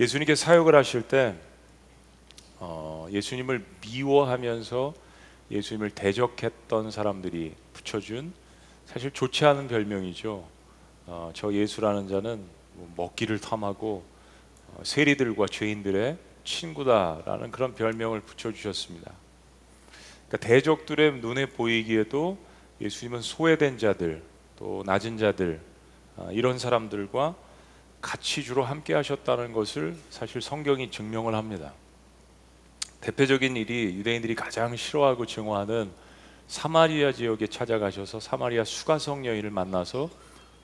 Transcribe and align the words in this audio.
예수님께 0.00 0.34
사역을 0.34 0.74
하실 0.74 1.02
때 1.02 1.36
어, 2.58 3.06
예수님을 3.12 3.64
미워하면서 3.80 4.92
예수님을 5.52 5.90
대적했던 5.90 6.90
사람들이 6.90 7.54
붙여준 7.72 8.32
사실 8.86 9.12
좋지 9.12 9.44
않은 9.44 9.68
별명이죠. 9.68 10.44
어, 11.06 11.30
저 11.32 11.52
예수라는 11.52 12.08
자는 12.08 12.42
뭐 12.72 12.92
먹기를 12.96 13.38
탐하고 13.40 14.02
어, 14.74 14.82
세리들과 14.82 15.46
죄인들의 15.46 16.18
친구다라는 16.42 17.52
그런 17.52 17.76
별명을 17.76 18.20
붙여주셨습니다. 18.22 19.12
그러니까 20.26 20.48
대적들의 20.48 21.20
눈에 21.20 21.46
보이기에도 21.46 22.36
예수님은 22.80 23.22
소외된 23.22 23.78
자들, 23.78 24.24
또 24.58 24.82
낮은 24.86 25.18
자들 25.18 25.60
어, 26.16 26.30
이런 26.32 26.58
사람들과 26.58 27.36
같이 28.04 28.44
주로 28.44 28.62
함께 28.62 28.92
하셨다는 28.92 29.54
것을 29.54 29.96
사실 30.10 30.42
성경이 30.42 30.90
증명을 30.90 31.34
합니다. 31.34 31.72
대표적인 33.00 33.56
일이 33.56 33.94
유대인들이 33.96 34.34
가장 34.34 34.76
싫어하고 34.76 35.24
증오하는 35.24 35.90
사마리아 36.46 37.12
지역에 37.12 37.46
찾아가셔서 37.46 38.20
사마리아 38.20 38.62
수가성 38.62 39.24
여인을 39.24 39.50
만나서 39.50 40.10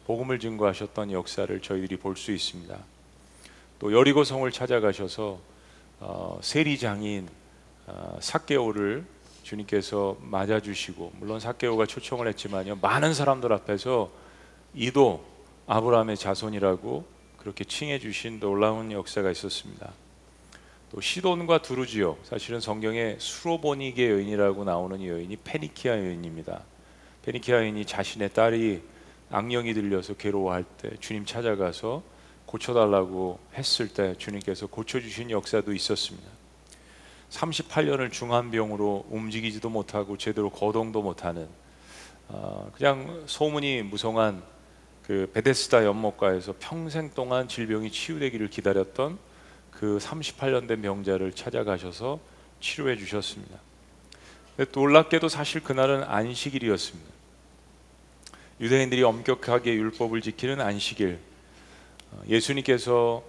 복음을 0.07 0.39
증거하셨던 0.39 1.13
역사를 1.13 1.61
저희들이 1.63 1.97
볼 1.97 2.15
수 2.15 2.31
있습니다. 2.31 2.77
또 3.79 3.93
여리고 3.95 4.23
성을 4.23 4.51
찾아가셔서 4.53 5.41
어, 6.01 6.39
세리 6.43 6.79
장인 6.79 7.27
어, 7.87 8.19
사케오를 8.21 9.07
주님께서 9.45 10.19
맞아주시고 10.21 11.13
물론 11.19 11.41
사케오가 11.41 11.87
초청을 11.87 12.29
했지만요 12.29 12.77
많은 12.83 13.15
사람들 13.15 13.51
앞에서 13.55 14.11
이도 14.75 15.25
아브라함의 15.67 16.19
자손이라고 16.19 17.20
그렇게 17.41 17.65
칭해 17.65 17.99
주신 18.01 18.39
놀라운 18.39 18.93
역사가 18.93 19.31
있었습니다. 19.31 19.91
또 20.91 21.01
시돈과 21.01 21.63
두루지오 21.63 22.19
사실은 22.23 22.61
성경에 22.61 23.17
수로보니게 23.19 24.11
여인이라고 24.11 24.65
나오는 24.65 25.03
여인이 25.03 25.37
페니키아 25.37 25.97
여인입니다. 25.97 26.63
페니키아 27.23 27.59
여인이 27.59 27.87
자신의 27.87 28.35
딸이 28.35 28.83
악령이 29.31 29.73
들려서 29.73 30.15
괴로워할 30.15 30.65
때 30.65 30.91
주님 31.01 31.25
찾아가서 31.25 32.03
고쳐달라고 32.45 33.39
했을 33.55 33.89
때 33.89 34.15
주님께서 34.19 34.67
고쳐주신 34.67 35.31
역사도 35.31 35.73
있었습니다. 35.73 36.29
38년을 37.31 38.13
중한병으로 38.13 39.07
움직이지도 39.09 39.71
못하고 39.71 40.19
제대로 40.19 40.51
거동도 40.51 41.01
못하는 41.01 41.49
어, 42.29 42.71
그냥 42.75 43.23
소문이 43.27 43.83
무성한 43.83 44.43
그 45.11 45.29
베데스다 45.35 45.85
연못가에서 45.85 46.55
평생 46.61 47.11
동안 47.11 47.49
질병이 47.49 47.91
치유되기를 47.91 48.49
기다렸던 48.49 49.19
그 49.73 49.99
38년 50.01 50.69
된 50.69 50.83
병자를 50.83 51.33
찾아가셔서 51.33 52.21
치료해 52.61 52.97
주셨습니다. 52.97 53.59
놀랍게도 54.73 55.29
사실 55.29 55.65
그날은 55.65 56.05
안식일이었습니다. 56.05 57.11
유대인들이 58.61 59.03
엄격하게 59.03 59.75
율법을 59.75 60.21
지키는 60.21 60.61
안식일. 60.61 61.19
어, 62.13 62.23
예수님께서 62.29 63.25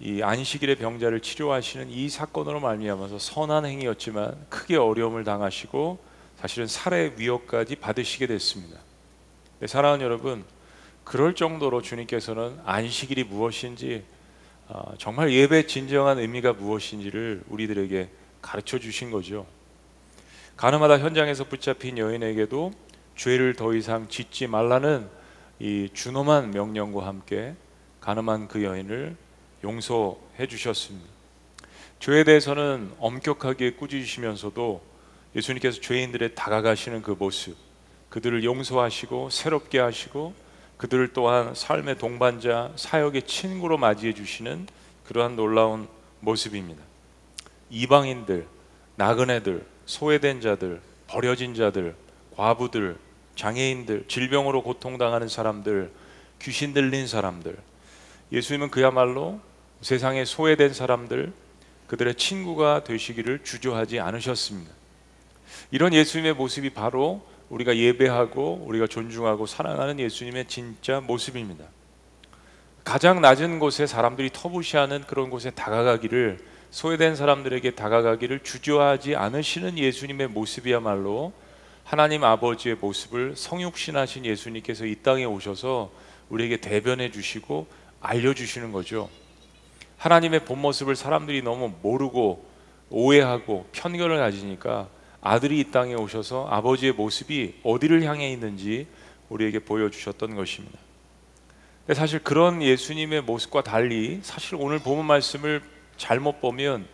이 0.00 0.20
안식일의 0.20 0.76
병자를 0.76 1.20
치료하시는 1.20 1.88
이 1.88 2.10
사건으로 2.10 2.60
말미암아서 2.60 3.18
선한 3.18 3.64
행위였지만 3.64 4.44
크게 4.50 4.76
어려움을 4.76 5.24
당하시고 5.24 5.98
사실은 6.36 6.66
살해 6.66 7.14
위협까지 7.16 7.76
받으시게 7.76 8.26
됐습니다. 8.26 8.78
네, 9.60 9.66
사랑하는 9.66 10.04
여러분, 10.04 10.44
그럴 11.04 11.34
정도로 11.34 11.82
주님께서는 11.82 12.58
안식일이 12.64 13.24
무엇인지 13.24 14.04
어, 14.68 14.94
정말 14.98 15.30
예배 15.32 15.66
진정한 15.66 16.18
의미가 16.18 16.54
무엇인지를 16.54 17.42
우리들에게 17.48 18.08
가르쳐 18.40 18.78
주신 18.78 19.10
거죠. 19.10 19.46
가늠하다 20.56 21.00
현장에서 21.00 21.44
붙잡힌 21.44 21.98
여인에게도 21.98 22.72
죄를 23.16 23.54
더 23.54 23.74
이상 23.74 24.08
짓지 24.08 24.46
말라는 24.46 25.08
이 25.60 25.88
준엄한 25.92 26.50
명령과 26.50 27.06
함께 27.06 27.54
가늠한 28.00 28.48
그 28.48 28.64
여인을 28.64 29.16
용서해 29.62 30.46
주셨습니다. 30.48 31.08
죄에 32.00 32.24
대해서는 32.24 32.92
엄격하게 32.98 33.72
꾸짖으시면서도 33.74 34.82
예수님께서 35.36 35.80
죄인들의 35.80 36.34
다가가시는 36.34 37.02
그 37.02 37.12
모습, 37.18 37.56
그들을 38.10 38.44
용서하시고 38.44 39.30
새롭게 39.30 39.78
하시고 39.78 40.34
그들을 40.84 41.14
또한 41.14 41.54
삶의 41.54 41.96
동반자, 41.96 42.72
사역의 42.76 43.22
친구로 43.22 43.78
맞이해 43.78 44.12
주시는 44.12 44.66
그러한 45.06 45.34
놀라운 45.34 45.88
모습입니다. 46.20 46.82
이방인들, 47.70 48.46
나그네들, 48.96 49.64
소외된 49.86 50.42
자들, 50.42 50.82
버려진 51.06 51.54
자들, 51.54 51.96
과부들, 52.36 52.98
장애인들, 53.34 54.08
질병으로 54.08 54.62
고통당하는 54.62 55.26
사람들, 55.26 55.90
귀신 56.42 56.74
들린 56.74 57.06
사람들. 57.06 57.56
예수님은 58.30 58.70
그야말로 58.70 59.40
세상에 59.80 60.26
소외된 60.26 60.74
사람들, 60.74 61.32
그들의 61.86 62.16
친구가 62.16 62.84
되시기를 62.84 63.42
주저하지 63.42 64.00
않으셨습니다. 64.00 64.70
이런 65.70 65.94
예수님의 65.94 66.34
모습이 66.34 66.68
바로 66.74 67.26
우리가 67.50 67.76
예배하고 67.76 68.64
우리가 68.66 68.86
존중하고 68.86 69.46
사랑하는 69.46 69.98
예수님의 70.00 70.46
진짜 70.48 71.00
모습입니다. 71.00 71.64
가장 72.84 73.20
낮은 73.20 73.58
곳에 73.58 73.86
사람들이 73.86 74.30
터부시하는 74.32 75.04
그런 75.06 75.30
곳에 75.30 75.50
다가가기를 75.50 76.38
소외된 76.70 77.16
사람들에게 77.16 77.70
다가가기를 77.72 78.40
주저하지 78.40 79.16
않으시는 79.16 79.78
예수님의 79.78 80.28
모습이야말로 80.28 81.32
하나님 81.84 82.24
아버지의 82.24 82.76
모습을 82.80 83.34
성육신하신 83.36 84.24
예수님께서 84.24 84.86
이 84.86 84.96
땅에 84.96 85.24
오셔서 85.24 85.92
우리에게 86.30 86.56
대변해 86.56 87.10
주시고 87.10 87.66
알려 88.00 88.34
주시는 88.34 88.72
거죠. 88.72 89.08
하나님의 89.98 90.44
본 90.44 90.60
모습을 90.60 90.96
사람들이 90.96 91.42
너무 91.42 91.72
모르고 91.80 92.44
오해하고 92.90 93.66
편견을 93.72 94.18
가지니까 94.18 94.88
아들이 95.24 95.58
이 95.58 95.64
땅에 95.70 95.94
오셔서 95.94 96.48
아버지의 96.50 96.92
모습이 96.92 97.54
어디를 97.62 98.04
향해 98.04 98.30
있는지 98.30 98.86
우리에게 99.30 99.58
보여주셨던 99.58 100.34
것입니다. 100.36 100.78
근데 101.80 101.98
사실 101.98 102.22
그런 102.22 102.62
예수님의 102.62 103.22
모습과 103.22 103.62
달리 103.62 104.20
사실 104.22 104.56
오늘 104.60 104.78
본문 104.80 105.06
말씀을 105.06 105.62
잘못 105.96 106.42
보면 106.42 106.86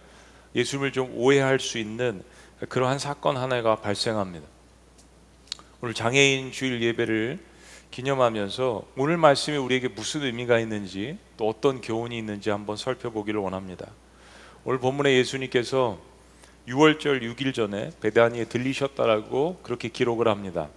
예수님을 0.55 0.93
좀 0.93 1.11
오해할 1.17 1.59
수 1.59 1.79
있는 1.79 2.23
그러한 2.69 3.01
사건 3.01 3.37
하나가 3.37 3.75
발생합니다. 3.75 4.47
오늘 5.81 5.93
장애인 5.93 6.53
주일 6.53 6.81
예배를 6.83 7.41
기념하면서 7.91 8.85
오늘 8.97 9.17
말씀이 9.17 9.57
우리에게 9.57 9.89
무슨 9.89 10.23
의미가 10.23 10.61
있는지 10.61 11.19
또 11.37 11.49
어떤 11.49 11.81
교훈이 11.81 12.17
있는지 12.17 12.51
한번 12.51 12.77
살펴보기를 12.77 13.41
원합니다. 13.41 13.89
오늘 14.65 14.79
본문에 14.79 15.15
예수님께서 15.15 16.10
6월절 16.69 17.23
6일 17.23 17.55
전에 17.55 17.91
베다니에 18.01 18.45
들리셨다라고 18.45 19.61
그렇게 19.63 19.89
기록을 19.89 20.29
합니다. 20.29 20.69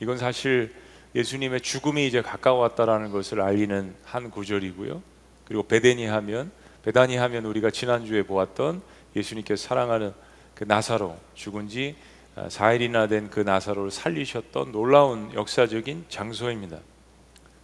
이건 0.00 0.18
사실 0.18 0.72
예수님의 1.14 1.60
죽음이 1.60 2.06
이제 2.06 2.22
가까웠다라는 2.22 3.10
것을 3.10 3.40
알리는 3.40 3.94
한 4.04 4.30
구절이고요. 4.30 5.02
그리고 5.44 5.62
베데니 5.64 6.06
하면 6.06 6.50
베다니 6.82 7.16
하면 7.16 7.44
우리가 7.44 7.70
지난주에 7.70 8.22
보았던 8.22 8.82
예수님께서 9.14 9.68
사랑하는 9.68 10.12
그 10.54 10.64
나사로 10.64 11.16
죽은 11.34 11.68
지 11.68 11.96
4일이나 12.36 13.08
된 13.08 13.28
그 13.30 13.40
나사로를 13.40 13.90
살리셨던 13.90 14.72
놀라운 14.72 15.32
역사적인 15.34 16.06
장소입니다. 16.08 16.78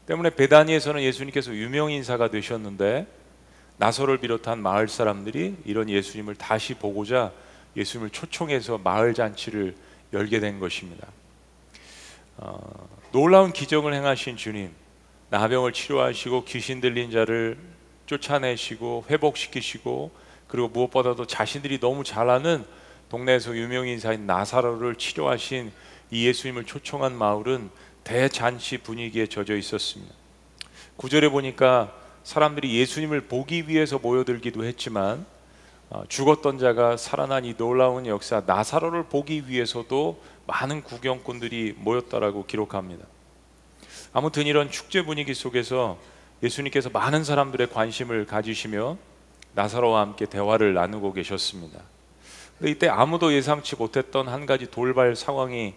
때문에 0.06 0.30
베다니에서는 0.30 1.02
예수님께서 1.02 1.54
유명 1.54 1.90
인사가 1.90 2.30
되셨는데 2.30 3.06
나사로를 3.78 4.18
비롯한 4.18 4.60
마을 4.60 4.88
사람들이 4.88 5.56
이런 5.64 5.88
예수님을 5.88 6.34
다시 6.34 6.75
보고자 6.75 7.32
예수님을 7.78 8.10
초청해서 8.10 8.78
마을 8.78 9.14
잔치를 9.14 9.75
열게 10.12 10.40
된 10.40 10.58
것입니다. 10.58 11.06
어, 12.36 12.88
놀라운 13.12 13.52
기적을 13.52 13.94
행하신 13.94 14.36
주님, 14.36 14.70
나병을 15.30 15.72
치료하시고 15.72 16.44
귀신 16.44 16.80
들린 16.80 17.10
자를 17.10 17.58
쫓아내시고 18.06 19.06
회복시키시고 19.10 20.10
그리고 20.46 20.69
무엇보다도 20.69 21.26
자신들이 21.26 21.78
너무 21.78 22.04
잘 22.04 22.30
아는 22.30 22.64
동네에서 23.10 23.56
유명 23.56 23.86
인사인 23.86 24.26
나사로를 24.26 24.96
치료하신 24.96 25.72
이 26.10 26.26
예수님을 26.26 26.64
초청한 26.64 27.14
마을은 27.16 27.70
대잔치 28.04 28.78
분위기에 28.78 29.26
젖어 29.26 29.54
있었습니다. 29.54 30.14
구절에 30.96 31.28
보니까 31.28 31.94
사람들이 32.24 32.78
예수님을 32.78 33.22
보기 33.22 33.69
위해서 33.69 33.98
모여들기도 33.98 34.64
했지만 34.64 35.26
어, 35.26 35.38
죽었던 36.08 36.58
자가 36.58 36.96
살아난 36.96 37.44
이 37.44 37.56
놀라운 37.56 38.06
역사 38.06 38.43
나사로를 38.44 39.05
보기 39.05 39.49
위해서도 39.49 40.20
많은 40.46 40.82
구경꾼들이 40.82 41.76
모였다라고 41.79 42.46
기록합니다. 42.46 43.06
아무튼 44.12 44.46
이런 44.46 44.70
축제 44.70 45.02
분위기 45.02 45.35
속에서 45.35 45.99
예수님께서 46.43 46.90
많은 46.90 47.25
사람들의 47.25 47.70
관심을 47.70 48.26
가지시며 48.26 48.96
나사로와 49.55 50.00
함께 50.02 50.26
대화를 50.26 50.75
나누고 50.75 51.12
계셨습니다. 51.12 51.81
근데 52.58 52.70
이때 52.70 52.88
아무도 52.88 53.32
예상치 53.32 53.76
못했던 53.76 54.29
한 54.29 54.46
가지 54.46 54.70
돌발 54.70 55.17
상황이 55.17 55.75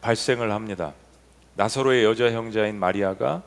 발생을 0.00 0.52
합니다. 0.52 0.92
나사로의 1.54 2.04
여자 2.04 2.30
형제인 2.30 2.78
마리아가 2.78 3.42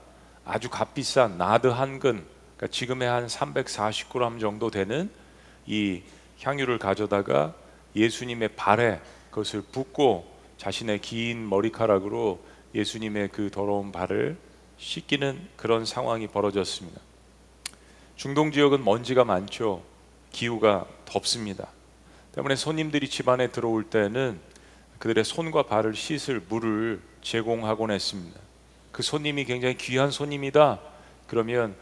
아주 0.45 0.69
값비싼 0.69 1.37
나드 1.37 1.67
한 1.67 1.99
근, 1.99 2.25
그러니까 2.57 2.67
지금의 2.67 3.07
한 3.07 3.27
340g 3.27 4.39
정도 4.39 4.71
되는 4.71 5.11
이 5.69 6.01
향유를 6.41 6.79
가져다가 6.79 7.53
예수님의 7.95 8.49
발에 8.55 8.99
그것을 9.29 9.61
붓고 9.71 10.29
자신의 10.57 10.99
긴 10.99 11.47
머리카락으로 11.47 12.43
예수님의 12.73 13.29
그 13.29 13.51
더러운 13.51 13.91
발을 13.91 14.35
씻기는 14.77 15.39
그런 15.55 15.85
상황이 15.85 16.27
벌어졌습니다. 16.27 16.99
중동 18.15 18.51
지역은 18.51 18.83
먼지가 18.83 19.23
많죠. 19.23 19.83
기후가 20.31 20.87
덥습니다. 21.05 21.67
때문에 22.33 22.55
손님들이 22.55 23.07
집안에 23.07 23.51
들어올 23.51 23.83
때는 23.83 24.39
그들의 24.97 25.23
손과 25.23 25.63
발을 25.63 25.95
씻을 25.95 26.41
물을 26.49 27.01
제공하곤 27.21 27.91
했습니다. 27.91 28.39
그 28.91 29.03
손님이 29.03 29.45
굉장히 29.45 29.77
귀한 29.77 30.11
손님이다. 30.11 30.79
그러면 31.27 31.75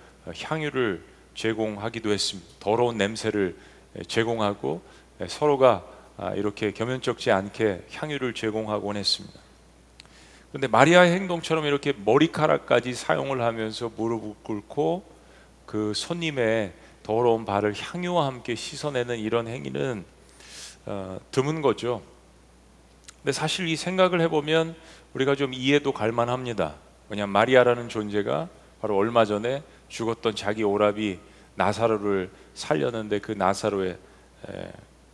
향유를 0.44 1.04
제공하기도 1.36 2.12
했습니다. 2.12 2.50
더러운 2.60 2.98
냄새를 2.98 3.56
제공하고 4.08 4.82
서로가 5.28 5.84
이렇게 6.36 6.72
겸연쩍지 6.72 7.32
않게 7.32 7.86
향유를 7.92 8.34
제공하곤 8.34 8.98
했습니다. 8.98 9.40
그런데 10.50 10.68
마리아의 10.68 11.12
행동처럼 11.14 11.66
이렇게 11.66 11.94
머리카락까지 11.94 12.94
사용을 12.94 13.42
하면서 13.42 13.92
무릎을 13.96 14.36
꿇고 14.44 15.04
그 15.66 15.94
손님의 15.94 16.74
더러운 17.04 17.46
발을 17.46 17.74
향유와 17.74 18.26
함께 18.26 18.56
씻어내는 18.56 19.20
이런 19.20 19.48
행위는 19.48 20.06
어, 20.86 21.20
드문 21.32 21.62
거죠. 21.62 22.02
근데 23.18 23.32
사실 23.34 23.68
이 23.68 23.76
생각을 23.76 24.22
해보면 24.22 24.76
우리가 25.14 25.36
좀 25.36 25.54
이해도 25.54 25.92
갈만합니다. 25.92 26.76
왜냐 27.10 27.28
마리아라는 27.28 27.90
존재가 27.90 28.50
바로 28.82 28.98
얼마 28.98 29.26
전에 29.26 29.64
죽었던 29.90 30.36
자기 30.36 30.64
오라비 30.64 31.20
나사로를 31.56 32.30
살렸는데 32.58 33.20
그 33.20 33.32
나사로의 33.32 33.98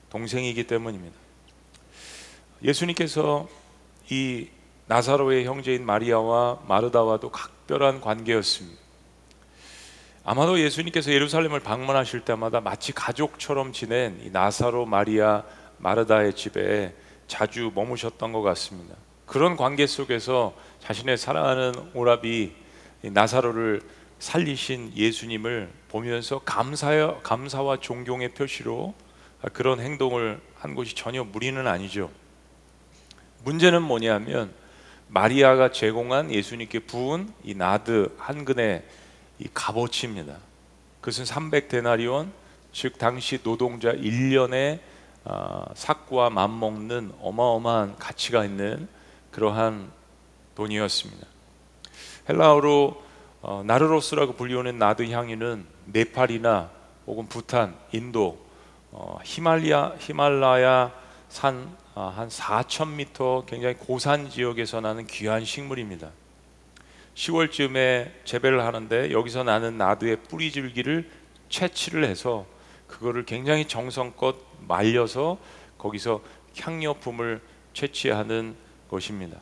동생이기 0.10 0.66
때문입니다. 0.66 1.16
예수님께서 2.63 3.48
이 4.10 4.48
나사로의 4.88 5.45
형제인 5.45 5.86
마리아와 5.86 6.60
마르다와도 6.68 7.31
각별한 7.31 8.01
관계였습니다. 8.01 8.81
아마도 10.25 10.60
예수님께서 10.60 11.12
예루살렘을 11.12 11.60
방문하실 11.60 12.22
때마다 12.22 12.62
마치 12.62 12.94
가족처럼 12.94 13.74
지낸 13.74 14.22
이 14.24 14.30
나사로 14.30 14.86
마리아 14.86 15.44
마르다의 15.80 16.36
집에 16.36 16.95
자주 17.28 17.72
머무셨던 17.75 18.31
것 18.31 18.42
같습니다. 18.42 18.95
그런 19.25 19.57
관계 19.57 19.86
속에서 19.86 20.54
자신의 20.80 21.18
사랑하는 21.18 21.74
오라비 21.94 22.54
나사로를 23.01 23.81
살리신 24.23 24.93
예수님을 24.95 25.69
보면서 25.89 26.39
감사와, 26.39 27.19
감사와 27.23 27.81
존경의 27.81 28.29
표시로 28.29 28.93
그런 29.51 29.81
행동을 29.81 30.39
한 30.55 30.75
것이 30.75 30.95
전혀 30.95 31.25
무리는 31.25 31.67
아니죠. 31.67 32.09
문제는 33.43 33.81
뭐냐면 33.81 34.53
마리아가 35.09 35.73
제공한 35.73 36.31
예수님께 36.31 36.79
부은 36.79 37.33
이 37.43 37.53
나드 37.53 38.15
한 38.17 38.45
근의 38.45 38.85
이 39.39 39.49
값어치입니다. 39.53 40.37
그것은 41.01 41.25
300데나리온 41.25 42.29
즉 42.71 42.97
당시 42.97 43.43
노동자 43.43 43.91
1년의 43.91 44.79
어, 45.25 45.65
삭과 45.75 46.29
맞먹는 46.29 47.11
어마어마한 47.19 47.97
가치가 47.97 48.45
있는 48.45 48.87
그러한 49.31 49.91
돈이었습니다. 50.55 51.27
헬라어로 52.29 53.03
어, 53.45 53.62
나르로스라고 53.66 54.36
불리우는 54.36 54.78
나드 54.78 55.12
향유는 55.12 55.66
네팔이나 55.88 56.72
혹은 57.06 57.28
부탄, 57.28 57.75
인도, 57.92 58.42
어, 58.90 59.19
히말리아, 59.25 59.95
히말라야 60.00 60.94
산한 61.28 61.78
어, 61.94 62.28
4,000m 62.30 63.45
굉장히 63.45 63.75
고산 63.75 64.30
지역에서 64.30 64.80
나는 64.80 65.06
귀한 65.07 65.44
식물입니다. 65.44 66.12
10월쯤에 67.16 68.12
재배를 68.24 68.63
하는데 68.63 69.12
여기서 69.12 69.44
나는 69.44 69.78
나드의 69.78 70.22
뿌리 70.30 70.50
줄기를 70.50 71.12
채취를 71.50 72.06
해서 72.06 72.45
그거를 72.88 73.25
굉장히 73.25 73.68
정성껏 73.68 74.38
말려서 74.69 75.38
거기서 75.78 76.22
향료품을 76.57 77.42
채취하는 77.74 78.56
것입니다. 78.90 79.38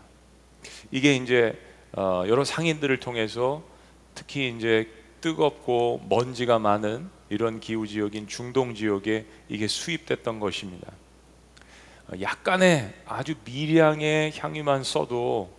이게 0.90 1.14
이제 1.14 1.62
어, 1.94 2.24
여러 2.28 2.44
상인들을 2.44 3.00
통해서 3.00 3.70
특히 4.16 4.54
이제 4.56 4.90
뜨겁고 5.22 6.02
먼지가 6.10 6.60
많은 6.60 7.10
이런 7.30 7.60
기후 7.60 7.88
지역인 7.88 8.28
중동 8.28 8.76
지역에 8.76 9.26
이게 9.48 9.68
수입됐던 9.68 10.40
것입니다. 10.40 10.92
어, 12.08 12.14
약간의 12.20 12.94
아주 13.06 13.36
미량의 13.46 14.34
향유만 14.36 14.84
써도 14.84 15.52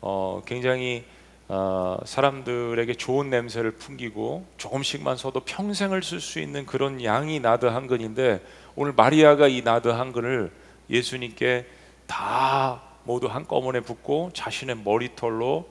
어, 0.00 0.42
굉장히 0.44 1.04
어, 1.48 1.98
사람들에게 2.04 2.94
좋은 2.94 3.28
냄새를 3.28 3.72
풍기고 3.72 4.46
조금씩만 4.56 5.16
써도 5.16 5.40
평생을 5.40 6.02
쓸 6.02 6.20
수 6.20 6.40
있는 6.40 6.64
그런 6.64 7.02
양이 7.02 7.40
나드 7.40 7.66
한 7.66 7.86
근인데 7.86 8.40
오늘 8.76 8.92
마리아가 8.92 9.48
이 9.48 9.62
나드 9.62 9.88
한 9.88 10.12
근을 10.12 10.52
예수님께 10.88 11.66
다 12.06 12.82
모두 13.04 13.26
한꺼번에 13.26 13.80
붓고 13.80 14.30
자신의 14.32 14.78
머리털로 14.84 15.68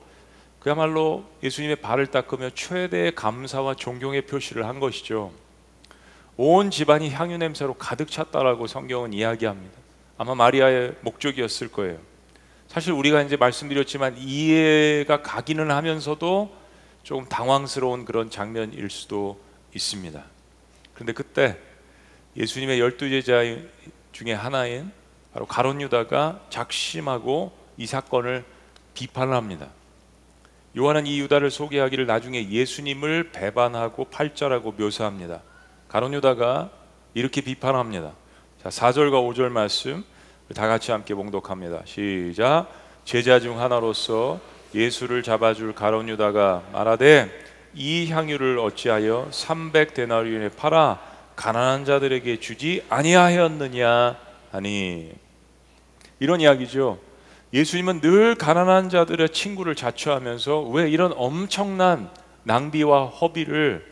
그야말로 0.60 1.24
예수님의 1.42 1.76
발을 1.76 2.08
닦으며 2.08 2.50
최대의 2.50 3.14
감사와 3.14 3.74
존경의 3.74 4.26
표시를 4.26 4.66
한 4.66 4.78
것이죠. 4.78 5.32
온 6.36 6.70
집안이 6.70 7.10
향유 7.10 7.38
냄새로 7.38 7.74
가득 7.74 8.10
찼다라고 8.10 8.66
성경은 8.66 9.12
이야기합니다. 9.12 9.74
아마 10.18 10.34
마리아의 10.34 10.96
목적이었을 11.00 11.68
거예요. 11.68 11.98
사실 12.68 12.92
우리가 12.92 13.22
이제 13.22 13.36
말씀드렸지만 13.36 14.16
이해가 14.18 15.22
가기는 15.22 15.70
하면서도 15.70 16.54
조금 17.02 17.24
당황스러운 17.26 18.04
그런 18.04 18.30
장면일 18.30 18.90
수도 18.90 19.40
있습니다. 19.74 20.22
그런데 20.94 21.12
그때 21.14 21.58
예수님의 22.36 22.78
열두 22.78 23.08
제자 23.08 23.42
중에 24.12 24.34
하나인 24.34 24.92
바로 25.32 25.46
가론 25.46 25.80
유다가 25.80 26.40
작심하고 26.50 27.52
이 27.78 27.86
사건을 27.86 28.44
비판합니다. 28.92 29.79
요한은 30.76 31.06
이 31.06 31.18
유다를 31.20 31.50
소개하기를 31.50 32.06
나중에 32.06 32.48
예수님을 32.48 33.30
배반하고 33.32 34.04
팔자라고 34.04 34.72
묘사합니다. 34.72 35.42
가론 35.88 36.14
유다가 36.14 36.70
이렇게 37.14 37.40
비판합니다. 37.40 38.12
자, 38.62 38.68
4절과 38.68 39.14
5절 39.28 39.48
말씀 39.48 40.04
다 40.54 40.68
같이 40.68 40.92
함께 40.92 41.14
봉독합니다. 41.14 41.82
시작. 41.86 42.68
제자 43.04 43.40
중 43.40 43.60
하나로서 43.60 44.40
예수를 44.74 45.24
잡아줄 45.24 45.74
가론 45.74 46.08
유다가 46.08 46.62
말하되 46.72 47.30
이 47.74 48.08
향유를 48.10 48.58
어찌하여 48.58 49.28
300 49.32 49.94
데나리온에 49.94 50.50
팔아 50.50 51.00
가난한 51.34 51.84
자들에게 51.84 52.38
주지 52.38 52.84
아니하였느냐 52.88 54.16
하니 54.52 55.12
이런 56.18 56.40
이야기죠. 56.40 56.98
예수님은 57.52 58.00
늘 58.00 58.36
가난한 58.36 58.90
자들의 58.90 59.30
친구를 59.30 59.74
자처하면서 59.74 60.62
왜 60.68 60.88
이런 60.88 61.12
엄청난 61.16 62.10
낭비와 62.44 63.06
허비를 63.06 63.84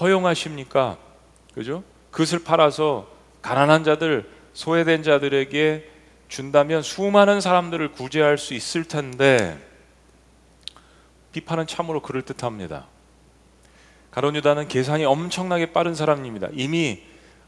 허용하십니까? 0.00 0.96
그죠? 1.54 1.82
그것을 2.10 2.44
팔아서 2.44 3.08
가난한 3.42 3.84
자들 3.84 4.28
소외된 4.52 5.02
자들에게 5.02 5.90
준다면 6.28 6.82
수많은 6.82 7.40
사람들을 7.40 7.92
구제할 7.92 8.38
수 8.38 8.54
있을 8.54 8.84
텐데 8.84 9.58
비판은 11.32 11.66
참으로 11.66 12.00
그럴 12.00 12.22
듯합니다. 12.22 12.86
가론 14.10 14.36
유다는 14.36 14.68
계산이 14.68 15.04
엄청나게 15.04 15.72
빠른 15.72 15.94
사람입니다. 15.94 16.48
이미 16.52 17.02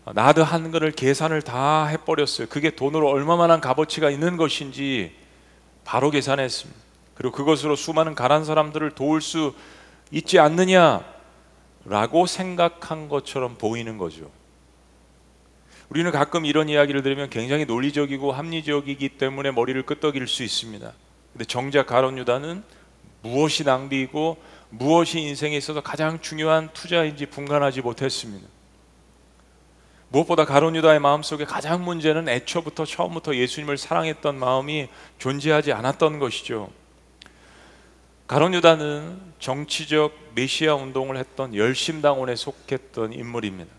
나드 0.06 0.40
한 0.40 0.70
거를 0.70 0.92
계산을 0.92 1.42
다 1.42 1.86
해버렸어요. 1.86 2.48
그게 2.48 2.70
돈으로 2.70 3.08
얼마만한 3.08 3.60
값어치가 3.60 4.10
있는 4.10 4.36
것인지 4.36 5.14
바로 5.84 6.10
계산했습니다. 6.10 6.80
그리고 7.14 7.34
그것으로 7.34 7.76
수많은 7.76 8.14
가난 8.14 8.44
사람들을 8.44 8.92
도울 8.92 9.20
수 9.20 9.54
있지 10.10 10.38
않느냐라고 10.38 11.04
생각한 12.26 13.08
것처럼 13.08 13.56
보이는 13.58 13.98
거죠. 13.98 14.30
우리는 15.90 16.10
가끔 16.12 16.44
이런 16.46 16.68
이야기를 16.68 17.02
들으면 17.02 17.30
굉장히 17.30 17.64
논리적이고 17.64 18.32
합리적이기 18.32 19.10
때문에 19.10 19.50
머리를 19.50 19.82
끄덕일 19.82 20.28
수 20.28 20.42
있습니다. 20.42 20.92
근데 21.32 21.44
정작 21.44 21.86
가론 21.86 22.16
유다는 22.16 22.62
무엇이 23.22 23.64
낭비이고 23.64 24.36
무엇이 24.70 25.20
인생에 25.20 25.56
있어서 25.56 25.80
가장 25.80 26.20
중요한 26.20 26.70
투자인지 26.72 27.26
분간하지 27.26 27.82
못했습니다. 27.82 28.46
무엇보다 30.10 30.44
가론 30.44 30.74
유다의 30.74 30.98
마음속에 30.98 31.44
가장 31.44 31.84
문제는 31.84 32.28
애초부터 32.28 32.84
처음부터 32.84 33.36
예수님을 33.36 33.78
사랑했던 33.78 34.38
마음이 34.38 34.88
존재하지 35.18 35.72
않았던 35.72 36.18
것이죠. 36.18 36.68
가론 38.26 38.52
유다는 38.54 39.20
정치적 39.38 40.12
메시아 40.34 40.74
운동을 40.74 41.16
했던 41.16 41.54
열심당원에 41.54 42.34
속했던 42.34 43.12
인물입니다. 43.12 43.70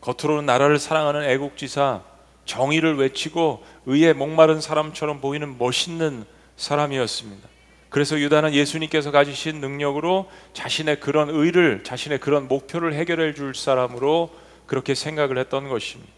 겉으로는 0.00 0.46
나라를 0.46 0.78
사랑하는 0.78 1.24
애국지사, 1.24 2.02
정의를 2.44 2.96
외치고 2.96 3.64
의에 3.86 4.12
목마른 4.12 4.60
사람처럼 4.60 5.20
보이는 5.20 5.58
멋있는 5.58 6.24
사람이었습니다. 6.56 7.48
그래서 7.90 8.18
유다는 8.18 8.54
예수님께서 8.54 9.10
가지신 9.10 9.60
능력으로 9.60 10.30
자신의 10.52 11.00
그런 11.00 11.30
의를, 11.30 11.82
자신의 11.84 12.18
그런 12.18 12.46
목표를 12.48 12.94
해결해 12.94 13.34
줄 13.34 13.54
사람으로 13.54 14.30
그렇게 14.66 14.94
생각을 14.94 15.38
했던 15.38 15.68
것입니다. 15.68 16.12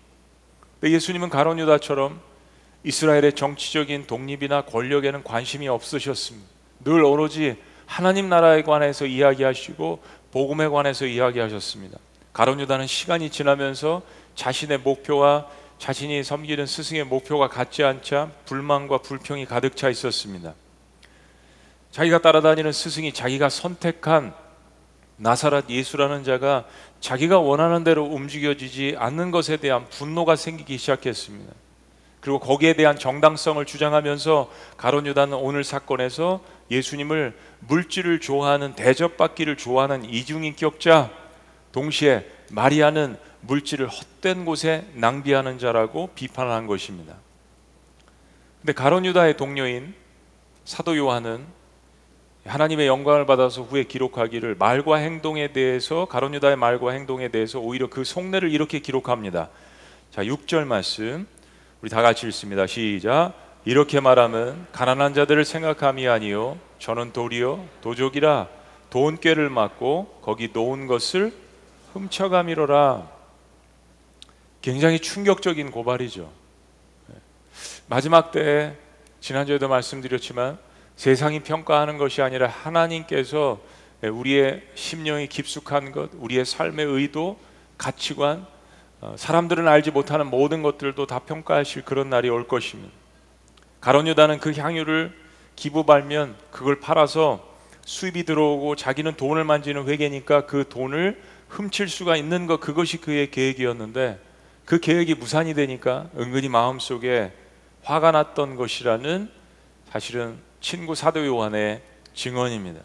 예수님은 0.82 1.28
가론 1.28 1.58
유다처럼 1.58 2.20
이스라엘의 2.84 3.32
정치적인 3.32 4.06
독립이나 4.06 4.62
권력에는 4.62 5.24
관심이 5.24 5.68
없으셨습니다. 5.68 6.48
늘 6.84 7.02
오로지 7.02 7.56
하나님 7.86 8.28
나라에 8.28 8.62
관해서 8.62 9.06
이야기하시고 9.06 10.02
복음에 10.30 10.68
관해서 10.68 11.06
이야기하셨습니다. 11.06 11.98
가론 12.32 12.60
유다는 12.60 12.86
시간이 12.86 13.30
지나면서 13.30 14.02
자신의 14.34 14.78
목표와 14.78 15.46
자신이 15.78 16.22
섬기는 16.22 16.66
스승의 16.66 17.04
목표가 17.04 17.48
같지 17.48 17.82
않자 17.82 18.30
불만과 18.44 18.98
불평이 18.98 19.46
가득 19.46 19.76
차 19.76 19.88
있었습니다. 19.88 20.54
자기가 21.90 22.18
따라다니는 22.18 22.72
스승이 22.72 23.12
자기가 23.12 23.48
선택한 23.48 24.34
나사렛 25.16 25.70
예수라는 25.70 26.24
자가 26.24 26.64
자기가 27.00 27.38
원하는 27.38 27.84
대로 27.84 28.04
움직여지지 28.04 28.96
않는 28.98 29.30
것에 29.30 29.56
대한 29.56 29.88
분노가 29.88 30.36
생기기 30.36 30.78
시작했습니다. 30.78 31.52
그리고 32.20 32.40
거기에 32.40 32.74
대한 32.74 32.98
정당성을 32.98 33.64
주장하면서 33.64 34.50
가론 34.76 35.06
유다는 35.06 35.34
오늘 35.38 35.62
사건에서 35.62 36.42
예수님을 36.70 37.36
물질을 37.60 38.20
좋아하는 38.20 38.74
대접받기를 38.74 39.56
좋아하는 39.56 40.04
이중인격자 40.04 41.10
동시에 41.70 42.26
마리아는 42.50 43.16
물질을 43.42 43.88
헛된 43.88 44.44
곳에 44.44 44.86
낭비하는 44.94 45.58
자라고 45.58 46.10
비판한 46.14 46.66
것입니다. 46.66 47.14
근데 48.60 48.72
가론 48.72 49.04
유다의 49.04 49.36
동료인 49.36 49.94
사도 50.64 50.96
요한은 50.96 51.46
하나님의 52.46 52.86
영광을 52.86 53.26
받아서 53.26 53.62
후에 53.62 53.84
기록하기를 53.84 54.56
말과 54.56 54.96
행동에 54.96 55.52
대해서 55.52 56.04
가론 56.06 56.34
유다의 56.34 56.56
말과 56.56 56.92
행동에 56.92 57.28
대해서 57.28 57.58
오히려 57.58 57.88
그 57.88 58.04
속내를 58.04 58.50
이렇게 58.50 58.78
기록합니다. 58.78 59.48
자, 60.12 60.22
6절 60.22 60.64
말씀 60.64 61.26
우리 61.82 61.90
다 61.90 62.02
같이 62.02 62.26
읽습니다. 62.28 62.66
시작. 62.66 63.34
이렇게 63.64 64.00
말하면 64.00 64.66
가난한 64.72 65.14
자들을 65.14 65.44
생각함이 65.44 66.06
아니요 66.06 66.56
저는 66.78 67.12
도리어 67.12 67.64
도적이라 67.80 68.48
돈 68.90 69.18
꾀를 69.18 69.50
맞고 69.50 70.20
거기 70.22 70.50
놓은 70.52 70.86
것을 70.86 71.32
훔쳐가미로라. 71.92 73.10
굉장히 74.62 74.98
충격적인 75.00 75.70
고발이죠. 75.70 76.30
마지막 77.88 78.32
때 78.32 78.76
지난주에도 79.20 79.68
말씀드렸지만 79.68 80.58
세상이 80.96 81.40
평가하는 81.40 81.98
것이 81.98 82.22
아니라 82.22 82.48
하나님께서 82.48 83.60
우리의 84.02 84.62
심령이 84.74 85.26
깊숙한 85.28 85.92
것, 85.92 86.10
우리의 86.14 86.44
삶의 86.44 86.86
의도, 86.86 87.38
가치관, 87.78 88.46
어, 89.00 89.14
사람들은 89.18 89.68
알지 89.68 89.90
못하는 89.90 90.26
모든 90.26 90.62
것들도 90.62 91.06
다 91.06 91.18
평가하실 91.18 91.84
그런 91.84 92.08
날이 92.08 92.30
올 92.30 92.48
것입니다. 92.48 92.92
가론 93.80 94.06
유다는 94.08 94.40
그 94.40 94.52
향유를 94.52 95.14
기부 95.54 95.84
발면 95.84 96.34
그걸 96.50 96.80
팔아서 96.80 97.46
수입이 97.84 98.24
들어오고 98.24 98.76
자기는 98.76 99.14
돈을 99.14 99.44
만지는 99.44 99.86
회계니까 99.86 100.46
그 100.46 100.64
돈을 100.68 101.20
훔칠 101.48 101.88
수가 101.88 102.16
있는 102.16 102.46
것 102.46 102.58
그것이 102.58 103.00
그의 103.00 103.30
계획이었는데 103.30 104.18
그 104.64 104.80
계획이 104.80 105.14
무산이 105.14 105.54
되니까 105.54 106.08
은근히 106.18 106.48
마음속에 106.48 107.32
화가 107.82 108.10
났던 108.10 108.56
것이라는 108.56 109.30
사실은 109.90 110.45
친구 110.60 110.94
사도 110.94 111.24
요한의 111.26 111.82
증언입니다. 112.14 112.80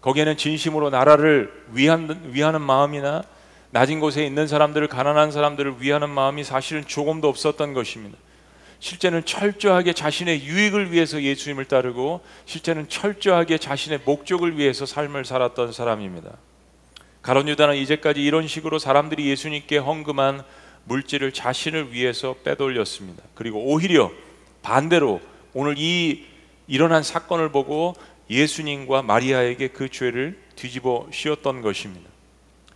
거기에는 0.00 0.36
진심으로 0.36 0.90
나라를 0.90 1.52
위한, 1.72 2.30
위하는 2.32 2.60
마음이나 2.62 3.22
낮은 3.70 4.00
곳에 4.00 4.24
있는 4.24 4.46
사람들을 4.46 4.88
가난한 4.88 5.30
사람들을 5.30 5.76
위하는 5.80 6.10
마음이 6.10 6.42
사실은 6.42 6.84
조금도 6.86 7.28
없었던 7.28 7.72
것입니다. 7.74 8.18
실제는 8.80 9.24
철저하게 9.24 9.92
자신의 9.92 10.42
유익을 10.42 10.90
위해서 10.90 11.22
예수님을 11.22 11.66
따르고 11.66 12.22
실제는 12.46 12.88
철저하게 12.88 13.58
자신의 13.58 14.00
목적을 14.04 14.56
위해서 14.56 14.86
삶을 14.86 15.26
살았던 15.26 15.72
사람입니다. 15.72 16.30
가론 17.22 17.46
유다는 17.48 17.76
이제까지 17.76 18.24
이런 18.24 18.48
식으로 18.48 18.78
사람들이 18.78 19.28
예수님께 19.28 19.76
헌금한 19.76 20.42
물질을 20.84 21.32
자신을 21.32 21.92
위해서 21.92 22.34
빼돌렸습니다. 22.42 23.22
그리고 23.34 23.62
오히려 23.62 24.10
반대로 24.62 25.20
오늘 25.52 25.74
이 25.76 26.24
일어난 26.70 27.02
사건을 27.02 27.50
보고 27.50 27.94
예수님과 28.30 29.02
마리아에게 29.02 29.68
그 29.68 29.88
죄를 29.88 30.40
뒤집어 30.54 31.08
씌웠던 31.12 31.62
것입니다. 31.62 32.08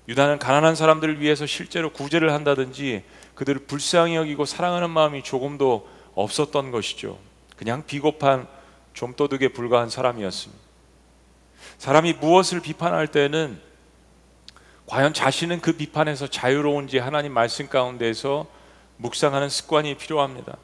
유다는 0.09 0.41
가난한 0.41 0.75
사람들을 0.75 1.21
위해서 1.21 1.47
실제로 1.47 1.91
구제를 1.93 2.33
한다든지 2.33 3.05
그들을 3.37 3.67
불쌍히 3.67 4.17
여기고 4.17 4.47
사랑하는 4.47 4.91
마음이 4.91 5.23
조금도 5.23 5.89
없었던 6.17 6.73
것이죠. 6.73 7.21
그냥 7.57 7.85
비겁한 7.87 8.49
좀도둑에 8.95 9.49
불과한 9.49 9.89
사람이었습니다. 9.91 10.61
사람이 11.79 12.15
무엇을 12.15 12.61
비판할 12.61 13.07
때는 13.07 13.61
과연 14.87 15.15
자신은 15.15 15.61
그 15.61 15.77
비판에서 15.77 16.27
자유로운지 16.27 16.99
하나님 16.99 17.33
말씀 17.33 17.69
가운데서 17.69 18.49
묵상하는 18.97 19.49
습관이 19.49 19.97
필요합니다. 19.99 20.57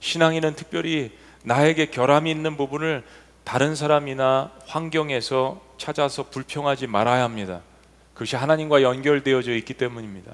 신앙인은 0.00 0.56
특별히 0.56 1.12
나에게 1.44 1.86
결함이 1.86 2.30
있는 2.30 2.56
부분을 2.56 3.04
다른 3.44 3.76
사람이나 3.76 4.50
환경에서 4.66 5.60
찾아서 5.76 6.24
불평하지 6.30 6.86
말아야 6.86 7.22
합니다. 7.22 7.60
그것이 8.14 8.36
하나님과 8.36 8.82
연결되어져 8.82 9.52
있기 9.56 9.74
때문입니다. 9.74 10.32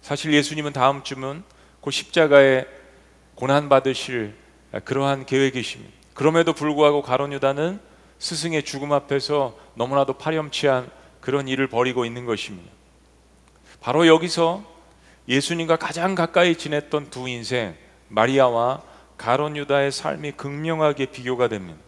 사실 0.00 0.32
예수님은 0.32 0.72
다음 0.72 1.02
주면 1.02 1.44
그 1.82 1.90
십자가에 1.90 2.64
고난 3.34 3.68
받으실 3.68 4.34
그러한 4.84 5.26
계획이십니다. 5.26 5.92
그럼에도 6.14 6.52
불구하고 6.52 7.02
가론 7.02 7.32
유다는 7.32 7.80
스승의 8.18 8.64
죽음 8.64 8.92
앞에서 8.92 9.56
너무나도 9.74 10.14
파렴치한 10.14 10.88
그런 11.20 11.48
일을 11.48 11.66
벌이고 11.66 12.04
있는 12.04 12.24
것입니다. 12.24 12.70
바로 13.80 14.06
여기서 14.06 14.62
예수님과 15.28 15.76
가장 15.76 16.14
가까이 16.14 16.54
지냈던 16.56 17.10
두 17.10 17.28
인생 17.28 17.74
마리아와 18.08 18.82
가론 19.22 19.56
유다의 19.56 19.92
삶이 19.92 20.32
극명하게 20.32 21.06
비교가 21.06 21.46
됩니다. 21.46 21.78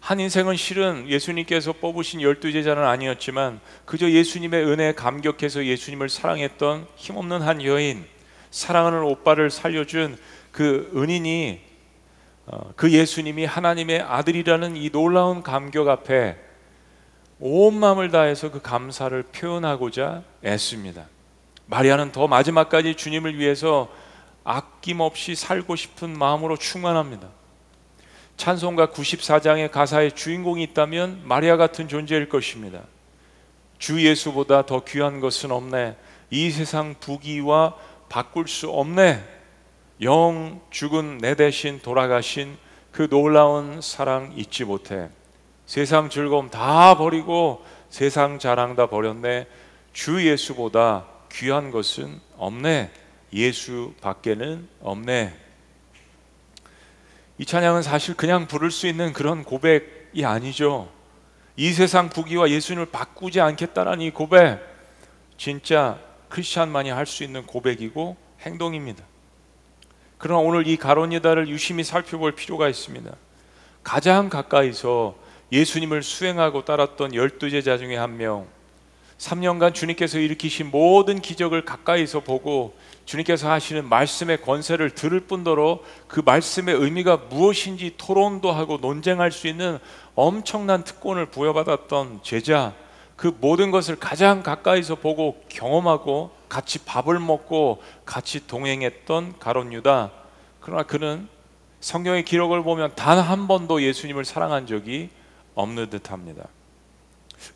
한 0.00 0.18
인생은 0.18 0.56
실은 0.56 1.08
예수님께서 1.08 1.74
뽑으신 1.74 2.22
열두 2.22 2.50
제자는 2.50 2.82
아니었지만 2.82 3.60
그저 3.84 4.10
예수님의 4.10 4.64
은혜에 4.66 4.94
감격해서 4.94 5.64
예수님을 5.64 6.08
사랑했던 6.08 6.88
힘없는 6.96 7.40
한 7.40 7.62
여인, 7.62 8.04
사랑하는 8.50 9.04
오빠를 9.04 9.48
살려준 9.48 10.18
그 10.50 10.90
은인이 10.96 11.60
어, 12.46 12.72
그 12.74 12.90
예수님이 12.90 13.44
하나님의 13.44 14.00
아들이라는 14.00 14.74
이 14.74 14.90
놀라운 14.90 15.44
감격 15.44 15.86
앞에 15.86 16.36
온 17.38 17.74
마음을 17.74 18.10
다해서 18.10 18.50
그 18.50 18.60
감사를 18.60 19.22
표현하고자 19.22 20.24
애씁니다. 20.44 21.06
마리아는 21.66 22.10
더 22.10 22.26
마지막까지 22.26 22.96
주님을 22.96 23.38
위해서 23.38 23.88
아낌없이 24.44 25.34
살고 25.34 25.74
싶은 25.74 26.16
마음으로 26.16 26.56
충만합니다. 26.56 27.28
찬송가 28.36 28.88
94장의 28.88 29.70
가사의 29.70 30.12
주인공이 30.12 30.62
있다면 30.64 31.22
마리아 31.24 31.56
같은 31.56 31.88
존재일 31.88 32.28
것입니다. 32.28 32.82
주 33.78 34.04
예수보다 34.04 34.66
더 34.66 34.84
귀한 34.84 35.20
것은 35.20 35.50
없네. 35.50 35.96
이 36.30 36.50
세상 36.50 36.94
부귀와 37.00 37.74
바꿀 38.08 38.48
수 38.48 38.70
없네. 38.70 39.22
영 40.02 40.60
죽은 40.70 41.18
내 41.18 41.34
대신 41.34 41.80
돌아가신 41.80 42.56
그 42.92 43.08
놀라운 43.08 43.80
사랑 43.80 44.32
잊지 44.36 44.64
못해. 44.64 45.08
세상 45.66 46.10
즐거움 46.10 46.50
다 46.50 46.96
버리고 46.96 47.64
세상 47.88 48.38
자랑 48.38 48.76
다 48.76 48.86
버렸네. 48.86 49.46
주 49.92 50.26
예수보다 50.26 51.06
귀한 51.32 51.70
것은 51.70 52.20
없네. 52.36 52.90
예수 53.34 53.92
밖에는 54.00 54.68
없네. 54.80 55.34
이 57.36 57.44
찬양은 57.44 57.82
사실 57.82 58.14
그냥 58.14 58.46
부를 58.46 58.70
수 58.70 58.86
있는 58.86 59.12
그런 59.12 59.42
고백이 59.42 60.24
아니죠. 60.24 60.88
이 61.56 61.72
세상 61.72 62.08
부귀와 62.08 62.48
예수님을 62.50 62.86
바꾸지 62.86 63.40
않겠다는 63.40 64.00
이 64.00 64.10
고백, 64.10 64.60
진짜 65.36 65.98
크리스찬만이 66.28 66.90
할 66.90 67.06
수 67.06 67.24
있는 67.24 67.44
고백이고 67.44 68.16
행동입니다. 68.40 69.04
그러나 70.16 70.40
오늘 70.40 70.66
이 70.66 70.76
가론 70.76 71.12
유다를 71.12 71.48
유심히 71.48 71.82
살펴볼 71.82 72.34
필요가 72.34 72.68
있습니다. 72.68 73.14
가장 73.82 74.28
가까이서 74.28 75.16
예수님을 75.52 76.02
수행하고 76.02 76.64
따랐던 76.64 77.14
열두 77.14 77.50
제자 77.50 77.76
중에 77.78 77.96
한 77.96 78.16
명, 78.16 78.46
3년간 79.18 79.74
주님께서 79.74 80.18
일으키신 80.18 80.70
모든 80.70 81.20
기적을 81.20 81.64
가까이서 81.64 82.20
보고 82.20 82.76
주님께서 83.04 83.50
하시는 83.50 83.88
말씀의 83.88 84.42
권세를 84.42 84.90
들을 84.90 85.20
뿐더러 85.20 85.80
그 86.08 86.20
말씀의 86.24 86.74
의미가 86.74 87.16
무엇인지 87.28 87.94
토론도 87.96 88.50
하고 88.50 88.78
논쟁할 88.78 89.30
수 89.30 89.46
있는 89.46 89.78
엄청난 90.14 90.84
특권을 90.84 91.26
부여받았던 91.26 92.20
제자, 92.22 92.74
그 93.16 93.32
모든 93.40 93.70
것을 93.70 93.96
가장 93.96 94.42
가까이서 94.42 94.96
보고 94.96 95.42
경험하고 95.48 96.30
같이 96.48 96.84
밥을 96.84 97.18
먹고 97.20 97.82
같이 98.04 98.46
동행했던 98.46 99.38
가론 99.38 99.72
유다. 99.72 100.10
그러나 100.60 100.82
그는 100.82 101.28
성경의 101.80 102.24
기록을 102.24 102.62
보면 102.62 102.92
단 102.96 103.18
한 103.18 103.46
번도 103.46 103.82
예수님을 103.82 104.24
사랑한 104.24 104.66
적이 104.66 105.10
없는 105.54 105.90
듯합니다. 105.90 106.44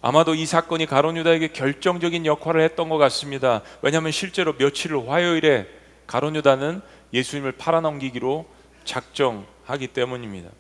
아마도 0.00 0.34
이 0.34 0.46
사건이 0.46 0.86
가론 0.86 1.16
유다에게 1.16 1.48
결정적인 1.48 2.26
역할을 2.26 2.60
했던 2.62 2.88
것 2.88 2.98
같습니다. 2.98 3.62
왜냐하면 3.82 4.12
실제로 4.12 4.56
며칠 4.56 4.92
후 4.92 5.10
화요일에 5.10 5.66
가론 6.06 6.36
유다는 6.36 6.80
예수님을 7.12 7.52
팔아넘기기로 7.52 8.46
작정하기 8.84 9.88
때문입니다. 9.88 10.50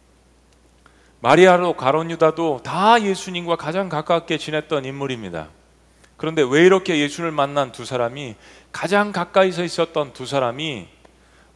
마리아로 1.20 1.74
가론 1.74 2.10
유다도 2.10 2.60
다 2.62 3.02
예수님과 3.02 3.56
가장 3.56 3.88
가깝게 3.88 4.38
지냈던 4.38 4.84
인물입니다. 4.84 5.48
그런데 6.16 6.42
왜 6.42 6.64
이렇게 6.64 6.98
예수를 6.98 7.30
만난 7.30 7.72
두 7.72 7.84
사람이 7.84 8.36
가장 8.72 9.12
가까이서 9.12 9.64
있었던 9.64 10.12
두 10.12 10.26
사람이 10.26 10.88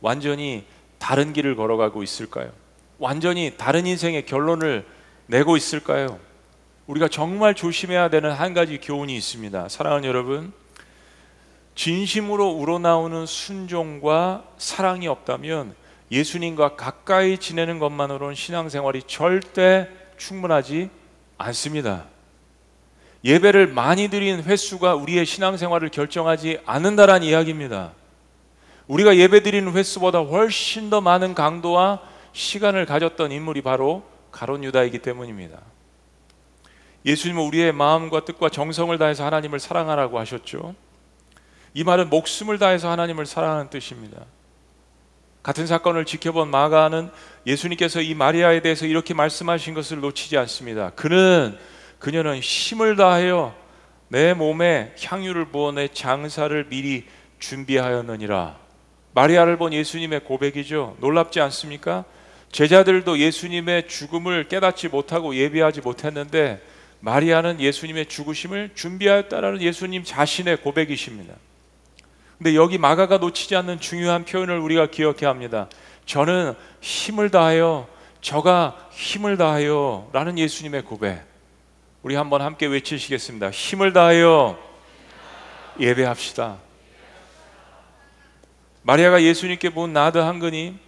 완전히 0.01 0.65
다른 0.99 1.33
길을 1.33 1.57
걸어가고 1.57 2.03
있을까요? 2.03 2.51
완전히 2.99 3.55
다른 3.57 3.87
인생의 3.87 4.27
결론을 4.27 4.87
내고 5.27 5.57
있을까요? 5.57 6.19
우리가 6.87 7.09
정말 7.09 7.55
조심해야 7.55 8.11
되는 8.11 8.31
한 8.33 8.55
가지 8.55 8.79
교훈이 8.79 9.17
있습니다. 9.17 9.69
사랑하는 9.69 10.09
여러분, 10.09 10.53
진심으로 11.75 12.49
우러나오는 12.51 13.25
순종과 13.25 14.45
사랑이 14.59 15.07
없다면 15.09 15.75
예수님과 16.11 16.77
가까이 16.77 17.39
지내는 17.39 17.79
것만으로는 17.79 18.35
신앙생활이 18.35 19.05
절대 19.07 19.89
충분하지 20.19 20.91
않습니다. 21.39 22.05
예배를 23.25 23.69
많이 23.69 24.09
드린 24.09 24.43
횟수가 24.43 24.97
우리의 24.97 25.25
신앙생활을 25.25 25.89
결정하지 25.89 26.59
않는다라는 26.67 27.27
이야기입니다. 27.27 27.93
우리가 28.89 29.17
예배 29.17 29.43
드리는 29.43 29.73
횟수보다 29.73 30.19
훨씬 30.21 30.91
더 30.91 31.01
많은 31.01 31.35
강도와 31.35 32.03
시간을 32.33 32.85
가졌던 32.85 33.31
인물이 33.31 33.63
바로 33.63 34.03
가론 34.33 34.65
유다이기 34.65 34.99
때문입니다. 34.99 35.59
예수님은 37.05 37.43
우리의 37.43 37.73
마음과 37.73 38.25
뜻과 38.25 38.49
정성을 38.49 38.97
다해서 38.99 39.25
하나님을 39.25 39.59
사랑하라고 39.59 40.19
하셨죠. 40.19 40.75
이 41.75 41.85
말은 41.85 42.11
목숨을 42.11 42.59
다해서 42.59 42.91
하나님을 42.91 43.27
사랑하는 43.27 43.71
뜻입니다. 43.71 44.25
같은 45.43 45.67
사건을 45.67 46.05
지켜본 46.05 46.49
마가는 46.49 47.11
예수님께서 47.47 48.01
이 48.01 48.15
마리아에 48.15 48.61
대해서 48.61 48.87
이렇게 48.87 49.15
말씀하신 49.15 49.75
것을 49.75 50.01
놓치지 50.01 50.39
않습니다. 50.39 50.91
그는 50.91 51.59
그녀는 51.99 52.39
힘을 52.39 52.97
다하여 52.97 53.55
내 54.09 54.35
몸에 54.35 54.95
향유를 55.03 55.47
부어 55.47 55.73
내 55.73 55.89
장사를 55.89 56.69
미리 56.69 57.07
준비하였느니라. 57.41 58.57
마리아를 59.15 59.57
본 59.57 59.73
예수님의 59.73 60.21
고백이죠. 60.25 60.97
놀랍지 61.01 61.41
않습니까? 61.41 62.05
제자들도 62.53 63.19
예수님의 63.19 63.89
죽음을 63.89 64.49
깨닫지 64.49 64.89
못하고 64.89 65.35
예비하지 65.35 65.81
못했는데 65.81 66.63
마리아는 67.03 67.61
예수님의 67.61 68.07
죽으심을 68.07 68.71
준비하였다라는 68.75 69.61
예수님 69.61 70.05
자신의 70.05 70.59
고백이십니다. 70.59 71.35
근데 72.39 72.55
여기 72.55 72.79
마가가 72.79 73.19
놓치지 73.19 73.57
않는 73.57 73.81
중요한 73.81 74.25
표현을 74.25 74.59
우리가 74.59 74.87
기억해야 74.87 75.29
합니다. 75.29 75.69
저는 76.07 76.55
힘을 76.81 77.31
다하여 77.31 77.89
저가 78.21 78.89
힘을 78.93 79.37
다하여 79.37 80.11
라는 80.13 80.39
예수님의 80.39 80.83
고백. 80.83 81.23
우리 82.03 82.15
한번 82.15 82.41
함께 82.41 82.67
외치시겠습니다. 82.67 83.51
힘을 83.51 83.93
다하여 83.93 84.59
예배합시다. 85.81 86.59
마리아가 88.83 89.23
예수님께 89.23 89.71
본 89.71 89.93
나드 89.93 90.19
한 90.19 90.39
근이 90.39 90.79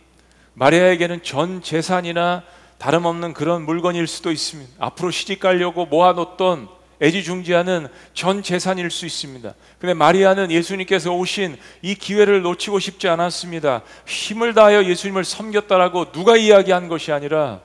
마리아에게는 0.55 1.25
전 1.25 1.61
재산이나 1.61 2.45
다름없는 2.85 3.33
그런 3.33 3.63
물건일 3.63 4.07
수도 4.07 4.31
있습니다. 4.31 4.75
앞으로 4.79 5.11
시집 5.11 5.41
가려고 5.41 5.87
모아놓던 5.87 6.69
애지중지하는 7.01 7.89
전 8.13 8.43
재산일 8.43 8.91
수 8.91 9.07
있습니다. 9.07 9.55
근데 9.79 9.95
마리아는 9.95 10.51
예수님께서 10.51 11.11
오신 11.15 11.57
이 11.81 11.95
기회를 11.95 12.43
놓치고 12.43 12.81
싶지 12.81 13.09
않았습니다. 13.09 13.81
힘을 14.07 14.53
다하여 14.53 14.85
예수님을 14.85 15.25
섬겼다라고 15.25 16.13
누가 16.13 16.37
이야기한 16.37 16.89
것이 16.89 17.11
아니라 17.11 17.63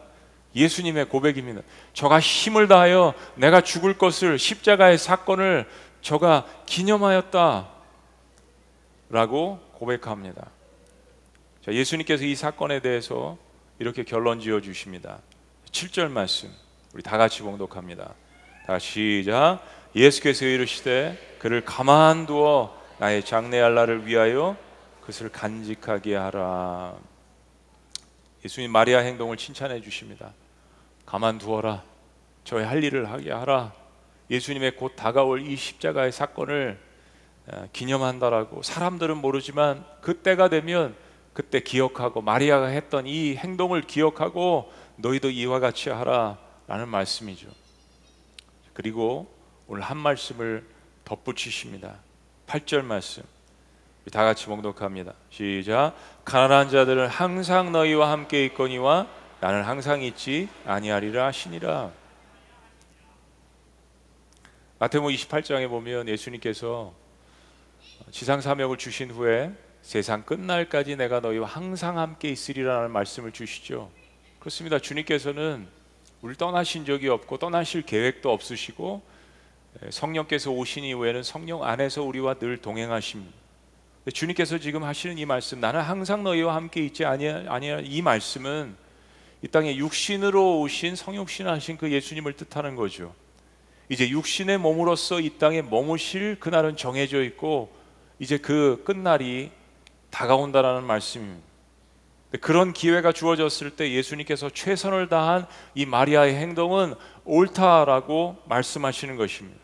예수님의 0.55 1.09
고백입니다. 1.09 1.63
저가 1.91 2.21
힘을 2.21 2.69
다하여 2.69 3.13
내가 3.35 3.59
죽을 3.59 3.97
것을 3.97 4.39
십자가의 4.39 4.97
사건을 4.97 5.67
저가 6.01 6.45
기념하였다. 6.65 7.67
라고 9.09 9.59
고백합니다. 9.73 10.49
자, 11.65 11.73
예수님께서 11.73 12.23
이 12.23 12.35
사건에 12.35 12.79
대해서 12.79 13.37
이렇게 13.79 14.03
결론 14.03 14.41
지어 14.41 14.59
주십니다. 14.59 15.19
7절 15.71 16.09
말씀. 16.09 16.51
우리 16.93 17.01
다 17.01 17.17
같이 17.17 17.41
봉독합니다. 17.41 18.13
다시 18.67 19.21
시작. 19.21 19.61
예수께서 19.95 20.45
이르시되 20.45 21.37
그를 21.39 21.63
가만두어 21.63 22.77
나의 22.97 23.23
장래할 23.23 23.73
날을 23.75 24.05
위하여 24.05 24.57
그것을 24.99 25.29
간직하게 25.29 26.13
하라. 26.13 26.95
예수님 28.43 28.69
마리아 28.69 28.99
행동을 28.99 29.37
칭찬해 29.37 29.79
주십니다. 29.79 30.33
가만두어라. 31.05 31.81
저의 32.43 32.65
할 32.65 32.83
일을 32.83 33.09
하게 33.09 33.31
하라. 33.31 33.71
예수님의 34.29 34.75
곧 34.75 34.97
다가올 34.97 35.47
이 35.47 35.55
십자가의 35.55 36.11
사건을 36.11 36.77
기념한다라고 37.71 38.61
사람들은 38.61 39.17
모르지만 39.17 39.85
그때가 40.01 40.49
되면 40.49 40.95
그때 41.33 41.59
기억하고 41.59 42.21
마리아가 42.21 42.67
했던 42.67 43.07
이 43.07 43.35
행동을 43.35 43.81
기억하고 43.81 44.71
너희도 44.97 45.29
이와 45.29 45.59
같이 45.59 45.89
하라라는 45.89 46.87
말씀이죠. 46.87 47.47
그리고 48.73 49.31
오늘 49.67 49.83
한 49.83 49.97
말씀을 49.97 50.65
덧붙이십니다. 51.05 51.95
8절 52.47 52.83
말씀. 52.83 53.23
다 54.11 54.23
같이 54.23 54.45
봉독합니다. 54.47 55.13
시작. 55.29 55.93
가난한 56.25 56.69
자들은 56.69 57.07
항상 57.07 57.71
너희와 57.71 58.11
함께 58.11 58.45
있거니와 58.45 59.07
나는 59.39 59.63
항상 59.63 60.01
있지 60.01 60.49
아니하리라 60.65 61.27
하시니라. 61.27 61.91
마태복음 64.79 65.13
28장에 65.13 65.69
보면 65.69 66.07
예수님께서 66.07 66.93
지상 68.11 68.41
사명을 68.41 68.77
주신 68.77 69.11
후에 69.11 69.51
세상 69.81 70.23
끝날까지 70.23 70.95
내가 70.95 71.19
너희와 71.19 71.47
항상 71.47 71.97
함께 71.97 72.29
있으리라는 72.29 72.91
말씀을 72.91 73.31
주시죠. 73.31 73.89
그렇습니다. 74.39 74.79
주님께서는 74.79 75.67
우리 76.21 76.35
떠나신 76.35 76.85
적이 76.85 77.09
없고 77.09 77.37
떠나실 77.37 77.83
계획도 77.83 78.31
없으시고 78.31 79.01
성령께서 79.89 80.51
오신 80.51 80.83
이후에는 80.83 81.23
성령 81.23 81.63
안에서 81.63 82.03
우리와 82.03 82.35
늘 82.35 82.57
동행하십니다. 82.57 83.33
주님께서 84.13 84.57
지금 84.59 84.83
하시는 84.83 85.17
이 85.17 85.25
말씀 85.25 85.59
나는 85.59 85.81
항상 85.81 86.23
너희와 86.23 86.55
함께 86.55 86.83
있지 86.85 87.05
아니야 87.05 87.43
아니야 87.47 87.79
이 87.79 88.01
말씀은 88.01 88.75
이 89.41 89.47
땅에 89.47 89.75
육신으로 89.75 90.61
오신 90.61 90.95
성육신하신 90.95 91.77
그 91.77 91.91
예수님을 91.91 92.33
뜻하는 92.33 92.75
거죠. 92.75 93.13
이제 93.87 94.09
육신의 94.09 94.57
몸으로서 94.57 95.19
이 95.19 95.37
땅에 95.37 95.61
머무실 95.61 96.39
그날은 96.39 96.75
정해져 96.75 97.23
있고 97.23 97.71
이제 98.19 98.37
그 98.37 98.81
끝날이 98.85 99.51
다가온다라는 100.11 100.83
말씀입니다. 100.83 101.47
그런 102.41 102.73
기회가 102.73 103.11
주어졌을 103.11 103.71
때 103.71 103.91
예수님께서 103.91 104.49
최선을 104.51 105.09
다한 105.09 105.47
이 105.73 105.85
마리아의 105.85 106.35
행동은 106.35 106.93
옳다라고 107.25 108.37
말씀하시는 108.45 109.15
것입니다. 109.15 109.59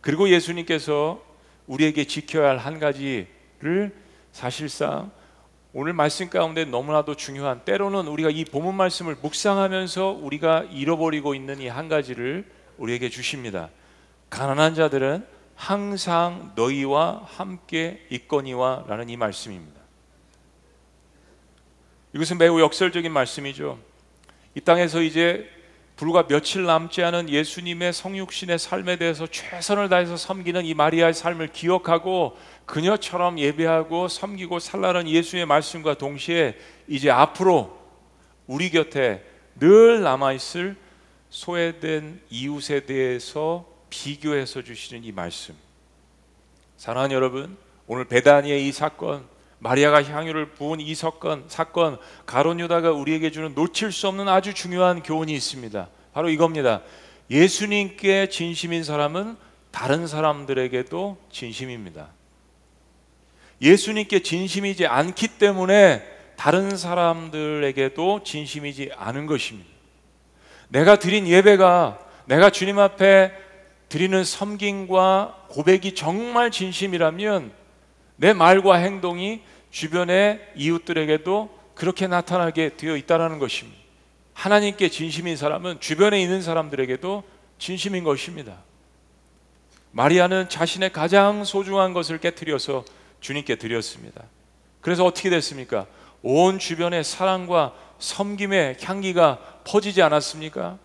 그리고 0.00 0.28
예수님께서 0.28 1.22
우리에게 1.68 2.04
지켜야 2.06 2.50
할 2.50 2.58
한 2.58 2.80
가지를 2.80 3.94
사실상 4.32 5.12
오늘 5.74 5.92
말씀 5.92 6.28
가운데 6.28 6.64
너무나도 6.64 7.14
중요한 7.14 7.64
때로는 7.64 8.08
우리가 8.08 8.30
이 8.30 8.44
본문 8.44 8.74
말씀을 8.74 9.16
묵상하면서 9.22 10.18
우리가 10.20 10.66
잃어버리고 10.70 11.34
있는 11.34 11.60
이 11.60 11.68
한 11.68 11.88
가지를 11.88 12.44
우리에게 12.78 13.10
주십니다. 13.10 13.70
가난한 14.28 14.74
자들은 14.74 15.24
항상 15.62 16.50
너희와 16.56 17.22
함께 17.24 18.04
있거니와라는 18.10 19.08
이 19.08 19.16
말씀입니다. 19.16 19.80
이것은 22.12 22.36
매우 22.38 22.60
역설적인 22.60 23.12
말씀이죠. 23.12 23.78
이 24.56 24.60
땅에서 24.60 25.02
이제 25.02 25.48
불과 25.94 26.26
며칠 26.26 26.64
남지 26.64 27.04
않은 27.04 27.28
예수님의 27.28 27.92
성육신의 27.92 28.58
삶에 28.58 28.96
대해서 28.96 29.28
최선을 29.28 29.88
다해서 29.88 30.16
섬기는 30.16 30.64
이 30.64 30.74
마리아의 30.74 31.14
삶을 31.14 31.52
기억하고 31.52 32.36
그녀처럼 32.66 33.38
예배하고 33.38 34.08
섬기고 34.08 34.58
살라는 34.58 35.08
예수의 35.08 35.46
말씀과 35.46 35.94
동시에 35.94 36.58
이제 36.88 37.08
앞으로 37.08 37.78
우리 38.48 38.68
곁에 38.68 39.24
늘 39.60 40.02
남아 40.02 40.32
있을 40.32 40.74
소외된 41.30 42.20
이웃에 42.30 42.80
대해서 42.80 43.71
비교해서 43.92 44.62
주시는 44.62 45.04
이 45.04 45.12
말씀. 45.12 45.54
사랑하는 46.78 47.14
여러분, 47.14 47.58
오늘 47.86 48.06
베다니의 48.06 48.66
이 48.66 48.72
사건, 48.72 49.24
마리아가 49.58 50.02
향유를 50.02 50.52
부은 50.52 50.80
이 50.80 50.94
사건, 50.94 51.44
사건 51.48 51.98
가론 52.24 52.58
유다가 52.58 52.90
우리에게 52.90 53.30
주는 53.30 53.54
놓칠 53.54 53.92
수 53.92 54.08
없는 54.08 54.28
아주 54.28 54.54
중요한 54.54 55.02
교훈이 55.02 55.32
있습니다. 55.34 55.88
바로 56.14 56.30
이겁니다. 56.30 56.80
예수님께 57.30 58.30
진심인 58.30 58.82
사람은 58.82 59.36
다른 59.70 60.06
사람들에게도 60.06 61.18
진심입니다. 61.30 62.08
예수님께 63.60 64.22
진심이지 64.22 64.86
않기 64.86 65.38
때문에 65.38 66.02
다른 66.36 66.76
사람들에게도 66.76 68.24
진심이지 68.24 68.90
않은 68.96 69.26
것입니다. 69.26 69.70
내가 70.70 70.98
드린 70.98 71.26
예배가 71.26 71.98
내가 72.24 72.50
주님 72.50 72.78
앞에 72.78 73.41
드리는 73.92 74.24
섬김과 74.24 75.48
고백이 75.50 75.94
정말 75.94 76.50
진심이라면 76.50 77.52
내 78.16 78.32
말과 78.32 78.76
행동이 78.76 79.42
주변의 79.70 80.52
이웃들에게도 80.56 81.58
그렇게 81.74 82.06
나타나게 82.06 82.78
되어 82.78 82.96
있다는 82.96 83.38
것입니다. 83.38 83.78
하나님께 84.32 84.88
진심인 84.88 85.36
사람은 85.36 85.80
주변에 85.80 86.22
있는 86.22 86.40
사람들에게도 86.40 87.22
진심인 87.58 88.02
것입니다. 88.02 88.62
마리아는 89.90 90.48
자신의 90.48 90.90
가장 90.94 91.44
소중한 91.44 91.92
것을 91.92 92.16
깨뜨려서 92.16 92.86
주님께 93.20 93.56
드렸습니다. 93.56 94.22
그래서 94.80 95.04
어떻게 95.04 95.28
됐습니까? 95.28 95.86
온 96.22 96.58
주변에 96.58 97.02
사랑과 97.02 97.74
섬김의 97.98 98.78
향기가 98.80 99.60
퍼지지 99.64 100.00
않았습니까? 100.00 100.78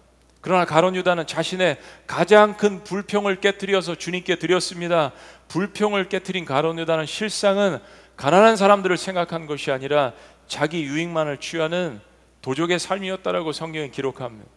그러나 0.47 0.63
가론 0.63 0.95
유다는 0.95 1.27
자신의 1.27 1.77
가장 2.07 2.55
큰 2.55 2.81
불평을 2.81 3.41
깨뜨려서 3.41 3.95
주님께 3.95 4.37
드렸습니다. 4.37 5.11
불평을 5.49 6.07
깨뜨린 6.07 6.45
가론 6.45 6.79
유다는 6.79 7.05
실상은 7.05 7.79
가난한 8.15 8.55
사람들을 8.55 8.95
생각한 8.95 9.45
것이 9.45 9.73
아니라 9.73 10.13
자기 10.47 10.83
유익만을 10.83 11.41
취하는 11.41 11.99
도적의 12.41 12.79
삶이었다라고 12.79 13.51
성경에 13.51 13.89
기록합니다. 13.89 14.49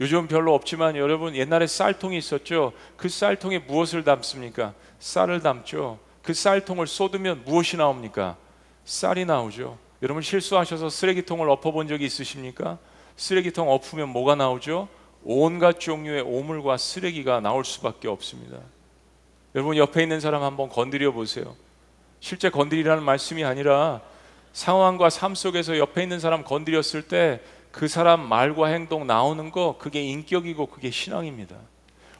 요즘 0.00 0.28
별로 0.28 0.54
없지만 0.54 0.96
여러분 0.96 1.36
옛날에 1.36 1.66
쌀통이 1.66 2.16
있었죠. 2.16 2.72
그 2.96 3.10
쌀통에 3.10 3.58
무엇을 3.58 4.02
담습니까? 4.02 4.72
쌀을 4.98 5.42
담죠. 5.42 5.98
그 6.22 6.32
쌀통을 6.32 6.86
쏟으면 6.86 7.42
무엇이 7.44 7.76
나옵니까? 7.76 8.38
쌀이 8.86 9.26
나오죠. 9.26 9.76
여러분 10.00 10.22
실수하셔서 10.22 10.88
쓰레기통을 10.88 11.50
엎어본 11.50 11.86
적이 11.86 12.06
있으십니까? 12.06 12.78
쓰레기통 13.16 13.70
엎으면 13.70 14.08
뭐가 14.10 14.34
나오죠? 14.34 14.88
온갖 15.24 15.80
종류의 15.80 16.22
오물과 16.22 16.76
쓰레기가 16.76 17.40
나올 17.40 17.64
수밖에 17.64 18.08
없습니다. 18.08 18.58
여러분 19.54 19.76
옆에 19.76 20.02
있는 20.02 20.20
사람 20.20 20.42
한번 20.42 20.68
건드려 20.68 21.12
보세요. 21.12 21.56
실제 22.20 22.50
건드리라는 22.50 23.02
말씀이 23.02 23.44
아니라 23.44 24.00
상황과 24.52 25.10
삶 25.10 25.34
속에서 25.34 25.78
옆에 25.78 26.02
있는 26.02 26.20
사람 26.20 26.44
건드렸을 26.44 27.02
때 27.02 27.40
그 27.76 27.88
사람 27.88 28.26
말과 28.26 28.68
행동 28.68 29.06
나오는 29.06 29.50
거 29.50 29.76
그게 29.78 30.02
인격이고 30.02 30.64
그게 30.68 30.90
신앙입니다. 30.90 31.56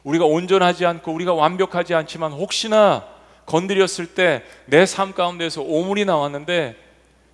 우리가 0.03 0.23
온전하지 0.23 0.85
않고 0.85 1.11
우리가 1.11 1.33
완벽하지 1.33 1.95
않지만 1.95 2.31
혹시나 2.31 3.07
건드렸을 3.47 4.13
때 4.13 4.43
내 4.67 4.85
삶 4.85 5.15
가운데서 5.15 5.63
오물이 5.63 6.05
나왔는데 6.05 6.75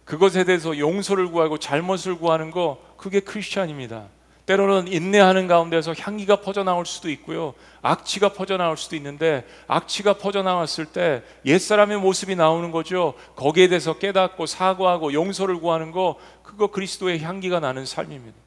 그것에 0.05 0.45
대해서 0.45 0.77
용서를 0.77 1.31
구하고 1.31 1.57
잘못을 1.57 2.17
구하는 2.17 2.49
거 2.49 2.77
그게 3.03 3.19
크리스천입니다. 3.19 4.05
때로는 4.45 4.87
인내하는 4.87 5.47
가운데서 5.47 5.93
향기가 5.99 6.37
퍼져나올 6.37 6.85
수도 6.85 7.09
있고요. 7.09 7.53
악취가 7.81 8.29
퍼져나올 8.29 8.77
수도 8.77 8.95
있는데 8.95 9.45
악취가 9.67 10.13
퍼져나왔을 10.13 10.85
때 10.85 11.21
옛사람의 11.45 11.99
모습이 11.99 12.37
나오는 12.37 12.71
거죠. 12.71 13.13
거기에 13.35 13.67
대해서 13.67 13.99
깨닫고 13.99 14.45
사과하고 14.45 15.11
용서를 15.11 15.59
구하는 15.59 15.91
거 15.91 16.17
그거 16.43 16.67
그리스도의 16.67 17.19
향기가 17.19 17.59
나는 17.59 17.85
삶입니다. 17.85 18.37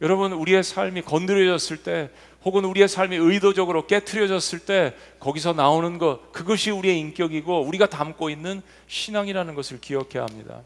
여러분 0.00 0.32
우리의 0.32 0.64
삶이 0.64 1.02
건드려졌을 1.02 1.82
때 1.82 2.08
혹은 2.42 2.64
우리의 2.64 2.88
삶이 2.88 3.16
의도적으로 3.16 3.86
깨트려졌을 3.86 4.60
때 4.60 4.94
거기서 5.18 5.52
나오는 5.52 5.98
것 5.98 6.32
그것이 6.32 6.70
우리의 6.70 6.98
인격이고 7.00 7.66
우리가 7.66 7.84
담고 7.84 8.30
있는 8.30 8.62
신앙이라는 8.86 9.54
것을 9.54 9.78
기억해야 9.78 10.22
합니다. 10.22 10.62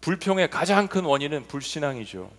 불평의 0.00 0.50
가장 0.50 0.86
큰 0.88 1.04
원인은 1.04 1.46
불신앙이죠. 1.48 2.30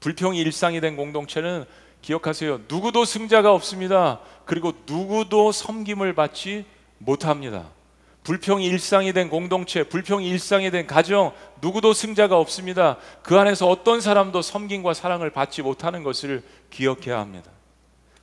불평이 0.00 0.38
일상이 0.38 0.80
된 0.80 0.96
공동체는 0.96 1.64
기억하세요. 2.02 2.62
누구도 2.68 3.04
승자가 3.04 3.52
없습니다. 3.52 4.20
그리고 4.44 4.72
누구도 4.86 5.52
섬김을 5.52 6.14
받지 6.14 6.64
못합니다. 6.98 7.70
불평이 8.24 8.64
일상이 8.66 9.12
된 9.12 9.30
공동체, 9.30 9.84
불평이 9.84 10.28
일상이 10.28 10.70
된 10.70 10.86
가정, 10.86 11.32
누구도 11.62 11.94
승자가 11.94 12.38
없습니다. 12.38 12.98
그 13.22 13.38
안에서 13.38 13.68
어떤 13.68 14.00
사람도 14.00 14.42
섬김과 14.42 14.94
사랑을 14.94 15.30
받지 15.30 15.62
못하는 15.62 16.02
것을 16.02 16.42
기억해야 16.70 17.18
합니다. 17.18 17.50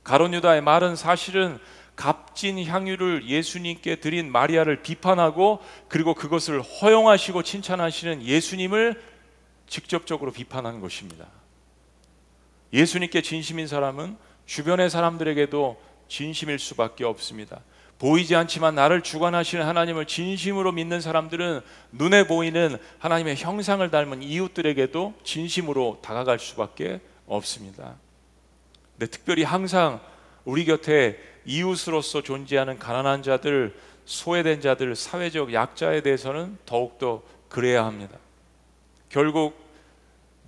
가론 0.04 0.32
유다의 0.34 0.60
말은 0.60 0.94
사실은 0.94 1.58
값진 1.96 2.62
향유를 2.64 3.26
예수님께 3.26 3.96
드린 3.96 4.30
마리아를 4.30 4.82
비판하고 4.82 5.60
그리고 5.88 6.14
그것을 6.14 6.60
허용하시고 6.60 7.42
칭찬하시는 7.42 8.22
예수님을 8.22 9.02
직접적으로 9.66 10.30
비판한 10.30 10.80
것입니다. 10.80 11.26
예수님께 12.72 13.22
진심인 13.22 13.66
사람은 13.66 14.16
주변의 14.44 14.90
사람들에게도 14.90 15.80
진심일 16.08 16.58
수밖에 16.58 17.04
없습니다. 17.04 17.60
보이지 17.98 18.36
않지만 18.36 18.74
나를 18.74 19.02
주관하시는 19.02 19.64
하나님을 19.64 20.04
진심으로 20.04 20.72
믿는 20.72 21.00
사람들은 21.00 21.62
눈에 21.92 22.26
보이는 22.26 22.76
하나님의 22.98 23.36
형상을 23.36 23.90
닮은 23.90 24.22
이웃들에게도 24.22 25.14
진심으로 25.24 26.00
다가갈 26.02 26.38
수밖에 26.38 27.00
없습니다. 27.26 27.96
근데 28.92 29.10
특별히 29.10 29.42
항상 29.44 30.00
우리 30.46 30.64
곁에 30.64 31.18
이웃으로서 31.44 32.22
존재하는 32.22 32.78
가난한 32.78 33.22
자들, 33.24 33.76
소외된 34.04 34.60
자들, 34.60 34.94
사회적 34.94 35.52
약자에 35.52 36.02
대해서는 36.02 36.56
더욱더 36.64 37.22
그래야 37.48 37.84
합니다. 37.84 38.16
결국 39.08 39.58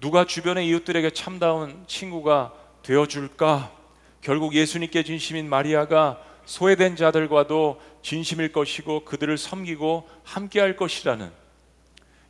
누가 0.00 0.24
주변의 0.24 0.68
이웃들에게 0.68 1.10
참다운 1.10 1.84
친구가 1.88 2.54
되어 2.84 3.06
줄까? 3.06 3.72
결국 4.20 4.54
예수님께 4.54 5.02
진심인 5.02 5.48
마리아가 5.48 6.22
소외된 6.44 6.94
자들과도 6.94 7.80
진심일 8.02 8.52
것이고 8.52 9.04
그들을 9.04 9.36
섬기고 9.36 10.08
함께할 10.22 10.76
것이라는 10.76 11.30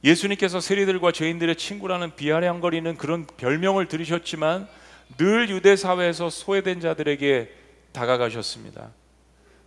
예수님께서 0.03 0.61
세리들과 0.61 1.13
죄인들의 1.13 1.57
친구라는 1.57 2.17
비아냥거리는 2.17 2.97
그런 2.97 3.27
별명을 3.27 3.89
들으셨지만 3.89 4.69
늘 5.17 5.49
유대 5.51 5.77
사회에서 5.77 6.31
소외된 6.31 6.81
자들에게 6.81 7.51
다가가셨습니다. 7.93 8.91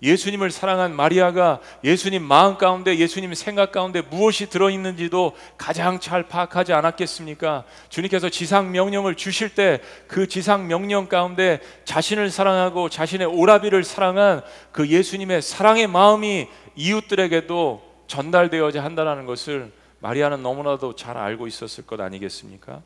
예수님을 0.03 0.49
사랑한 0.49 0.95
마리아가 0.95 1.59
예수님 1.83 2.23
마음 2.23 2.57
가운데 2.57 2.97
예수님 2.97 3.35
생각 3.35 3.71
가운데 3.71 4.01
무엇이 4.01 4.49
들어 4.49 4.71
있는지도 4.71 5.35
가장 5.57 5.99
잘 5.99 6.23
파악하지 6.23 6.73
않았겠습니까? 6.73 7.65
주님께서 7.89 8.29
지상 8.29 8.71
명령을 8.71 9.15
주실 9.15 9.53
때 9.53 9.79
그 10.07 10.27
지상 10.27 10.67
명령 10.67 11.07
가운데 11.07 11.59
자신을 11.85 12.31
사랑하고 12.31 12.89
자신의 12.89 13.27
오라비를 13.27 13.83
사랑한 13.83 14.41
그 14.71 14.87
예수님의 14.87 15.41
사랑의 15.43 15.87
마음이 15.87 16.47
이웃들에게도 16.75 17.91
전달되어야 18.07 18.83
한다는 18.83 19.25
것을 19.25 19.71
마리아는 19.99 20.41
너무나도 20.41 20.95
잘 20.95 21.15
알고 21.15 21.45
있었을 21.45 21.85
것 21.85 21.99
아니겠습니까? 22.01 22.81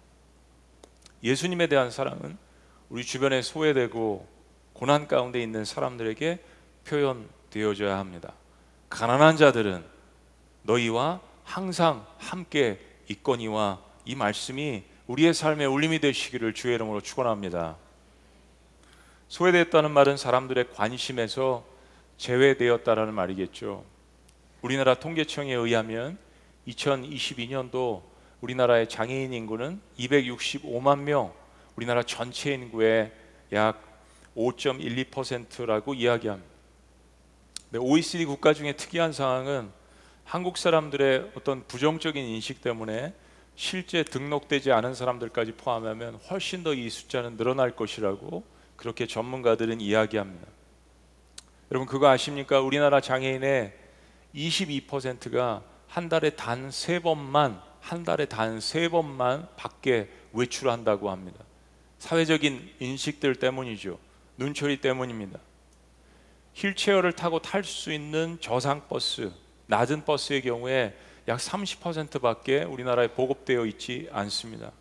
예수님에 1.24 1.68
대한 1.68 1.89
사랑은 1.89 2.38
우리 2.89 3.04
주변에 3.04 3.41
소외되고 3.41 4.28
고난 4.74 5.08
가운데 5.08 5.41
있는 5.41 5.65
사람들에게 5.65 6.39
표현되어져야 6.86 7.98
합니다. 7.98 8.34
가난한 8.89 9.38
자들은 9.38 9.84
너희와 10.63 11.21
항상 11.43 12.06
함께 12.17 12.80
있거니와 13.10 13.82
이 14.06 14.15
말씀이 14.15 14.84
우리의 15.08 15.34
삶에 15.34 15.65
울림이 15.65 16.00
되시기를 16.00 16.54
주의 16.54 16.76
이름으로 16.76 17.02
축원합니다. 17.02 17.78
소외되었다는 19.28 19.91
말은 19.91 20.17
사람들의 20.17 20.71
관심에서 20.74 21.65
제외되었다라는 22.17 23.13
말이겠죠. 23.13 23.84
우리나라 24.62 24.95
통계청에 24.95 25.54
의하면 25.54 26.17
2022년도 26.67 28.02
우리나라의 28.41 28.89
장애인 28.89 29.34
인구는 29.34 29.80
265만 30.00 31.00
명, 31.00 31.34
우리나라 31.75 32.03
전체 32.03 32.53
인구의 32.53 33.11
약 33.53 33.81
5.12%라고 34.35 35.93
이야기합니다. 35.93 36.53
OECD 37.77 38.25
국가 38.25 38.53
중에 38.53 38.73
특이한 38.73 39.11
상황은 39.11 39.69
한국 40.23 40.57
사람들의 40.57 41.31
어떤 41.35 41.65
부정적인 41.67 42.23
인식 42.23 42.61
때문에 42.61 43.13
실제 43.55 44.03
등록되지 44.03 44.71
않은 44.71 44.93
사람들까지 44.95 45.53
포함하면 45.53 46.15
훨씬 46.29 46.63
더 46.63 46.73
이 46.73 46.89
숫자는 46.89 47.38
늘어날 47.38 47.75
것이라고 47.75 48.43
그렇게 48.75 49.07
전문가들은 49.07 49.79
이야기합니다. 49.81 50.47
여러분 51.71 51.88
그거 51.88 52.07
아십니까? 52.09 52.59
우리나라 52.61 53.01
장애인의 53.01 53.73
22%가 54.35 55.63
한 55.88 56.09
달에 56.09 56.31
단 56.31 56.69
세 56.71 56.99
번만 56.99 57.61
한 57.79 58.03
달에 58.03 58.25
단 58.25 58.59
세 58.59 58.89
번만 58.89 59.47
밖에 59.55 60.09
외출한다고 60.33 61.09
합니다. 61.09 61.43
사회적인 61.99 62.75
인식들 62.79 63.36
때문이죠. 63.36 63.99
눈초리 64.38 64.81
때문입니다. 64.81 65.39
휠체어를 66.55 67.13
타고 67.13 67.39
탈 67.39 67.63
수 67.63 67.91
있는 67.91 68.38
저상 68.39 68.88
버스, 68.88 69.31
낮은 69.67 70.05
버스의 70.05 70.41
경우에 70.41 70.95
약 71.27 71.39
30%밖에 71.39 72.63
우리나라에 72.63 73.08
보급되어 73.08 73.65
있지 73.65 74.08
않습니다. 74.12 74.71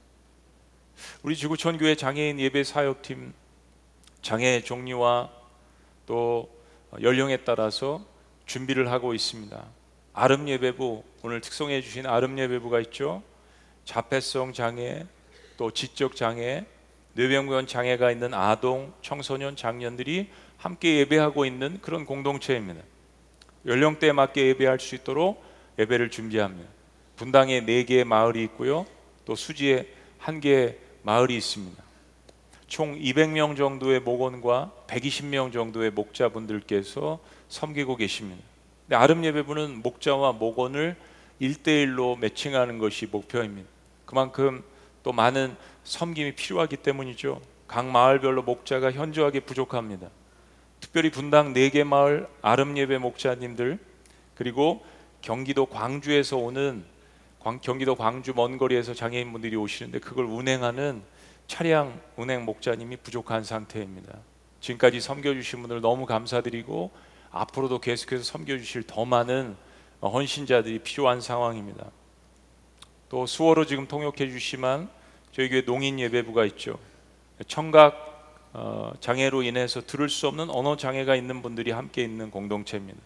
우리 1.22 1.36
지구촌 1.36 1.78
교회 1.78 1.96
장애인 1.96 2.38
예배 2.38 2.64
사역팀 2.64 3.32
장애 4.22 4.60
종류와 4.60 5.30
또 6.06 6.48
연령에 7.00 7.38
따라서 7.38 8.04
준비를 8.46 8.90
하고 8.90 9.14
있습니다. 9.14 9.64
아름 10.12 10.48
예배부 10.48 11.02
오늘 11.22 11.40
특성해 11.40 11.80
주신 11.80 12.06
아름 12.06 12.38
예배부가 12.38 12.80
있죠. 12.80 13.22
자폐성 13.84 14.52
장애 14.52 15.06
또 15.56 15.70
지적 15.70 16.14
장애 16.14 16.64
뇌병변 17.14 17.66
장애가 17.66 18.10
있는 18.10 18.34
아동 18.34 18.92
청소년 19.02 19.56
장년들이 19.56 20.28
함께 20.56 20.98
예배하고 20.98 21.44
있는 21.44 21.78
그런 21.80 22.04
공동체입니다. 22.04 22.80
연령대에 23.66 24.12
맞게 24.12 24.46
예배할 24.48 24.80
수 24.80 24.94
있도록 24.94 25.42
예배를 25.78 26.10
준비합니다. 26.10 26.68
분당에 27.16 27.60
네 27.60 27.84
개의 27.84 28.04
마을이 28.04 28.42
있고요. 28.44 28.86
또 29.24 29.34
수지에 29.34 29.86
한 30.18 30.40
개의 30.40 30.78
마을이 31.02 31.36
있습니다. 31.36 31.82
총 32.66 32.98
200명 32.98 33.56
정도의 33.56 34.00
목원과 34.00 34.72
120명 34.88 35.52
정도의 35.52 35.90
목자분들께서 35.90 37.20
섬기고 37.48 37.96
계십니다. 37.96 38.42
아름 38.90 39.24
예배부는 39.24 39.82
목자와 39.82 40.32
목원을 40.32 40.96
1대1로 41.40 42.18
매칭하는 42.18 42.78
것이 42.78 43.06
목표입니다. 43.06 43.68
그만큼 44.06 44.62
또 45.02 45.12
많은 45.12 45.56
섬김이 45.84 46.34
필요하기 46.34 46.78
때문이죠. 46.78 47.40
각 47.66 47.86
마을별로 47.86 48.42
목자가 48.42 48.92
현저하게 48.92 49.40
부족합니다. 49.40 50.08
특별히 50.80 51.10
분당 51.10 51.54
4개 51.54 51.84
마을 51.84 52.28
아름 52.42 52.76
예배 52.76 52.98
목자님들 52.98 53.78
그리고 54.34 54.84
경기도 55.22 55.66
광주에서 55.66 56.36
오는 56.36 56.84
경기도 57.62 57.94
광주 57.94 58.32
먼 58.34 58.58
거리에서 58.58 58.94
장애인분들이 58.94 59.56
오시는데 59.56 60.00
그걸 60.00 60.24
운행하는 60.24 61.02
차량 61.46 62.00
운행 62.16 62.44
목자님이 62.44 62.96
부족한 62.98 63.44
상태입니다. 63.44 64.18
지금까지 64.60 65.00
섬겨주신 65.00 65.60
분들 65.60 65.82
너무 65.82 66.06
감사드리고 66.06 66.90
앞으로도 67.30 67.80
계속해서 67.80 68.22
섬겨주실 68.22 68.84
더 68.84 69.04
많은 69.04 69.56
헌신자들이 70.02 70.80
필요한 70.80 71.20
상황입니다. 71.20 71.90
또 73.08 73.26
수어로 73.26 73.66
지금 73.66 73.86
통역해 73.86 74.30
주시만 74.30 74.88
저희 75.34 75.48
교회 75.48 75.64
농인 75.64 75.98
예배부가 75.98 76.44
있죠. 76.44 76.78
청각 77.48 78.52
어, 78.52 78.92
장애로 79.00 79.42
인해서 79.42 79.80
들을 79.80 80.08
수 80.08 80.28
없는 80.28 80.48
언어 80.48 80.76
장애가 80.76 81.16
있는 81.16 81.42
분들이 81.42 81.72
함께 81.72 82.04
있는 82.04 82.30
공동체입니다. 82.30 83.00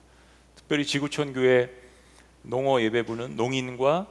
특별히 0.54 0.84
지구촌 0.84 1.32
교회 1.32 1.70
농어 2.42 2.82
예배부는 2.82 3.36
농인과 3.36 4.06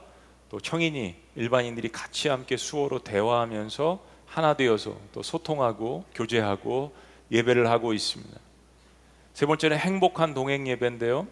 또 0.49 0.59
청인이 0.59 1.13
일반인들이 1.35 1.89
같이 1.89 2.27
함께 2.27 2.57
수어로 2.57 3.03
대화하면서 3.03 4.03
하나 4.25 4.55
되어서 4.55 4.97
또 5.11 5.21
소통하고 5.21 6.03
교제하고 6.15 6.95
예배를 7.31 7.69
하고 7.69 7.93
있습니다. 7.93 8.35
세 9.35 9.45
번째는 9.45 9.77
행복한 9.77 10.33
동행 10.33 10.67
예배인데요. 10.67 11.27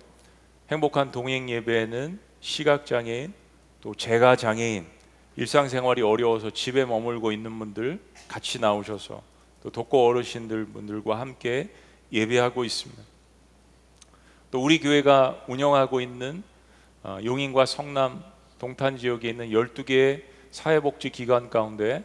행복한 0.70 1.12
동행 1.12 1.50
예배에는 1.50 2.20
시각 2.42 2.86
장애인 2.86 3.34
또 3.82 3.96
재가 3.96 4.36
장애인 4.36 4.95
일상생활이 5.38 6.02
어려워서 6.02 6.50
집에 6.50 6.86
머물고 6.86 7.32
있는 7.32 7.58
분들 7.60 8.00
같이 8.28 8.60
나오셔서 8.60 9.22
또 9.64 9.70
독거 9.70 10.06
어르신들 10.06 10.66
분들과 10.68 11.20
함께 11.20 11.70
예배하고 12.12 12.64
있습니다. 12.64 13.04
또 14.52 14.64
우리 14.64 14.80
교회가 14.80 15.46
운영하고 15.48 16.00
있는 16.00 16.44
어, 17.04 17.20
용인과 17.24 17.66
성남 17.66 18.24
동탄 18.58 18.98
지역에 18.98 19.30
있는 19.30 19.50
12개의 19.50 20.24
사회복지 20.52 21.10
기관 21.10 21.50
가운데 21.50 22.04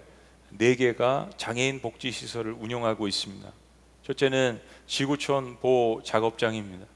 4개가 0.59 1.31
장애인 1.37 1.81
복지 1.81 2.11
시설을 2.11 2.53
운영하고 2.53 3.07
있습니다. 3.07 3.49
첫째는 4.03 4.61
지구촌 4.87 5.59
보호 5.61 6.03
작업장입니다. 6.03 6.87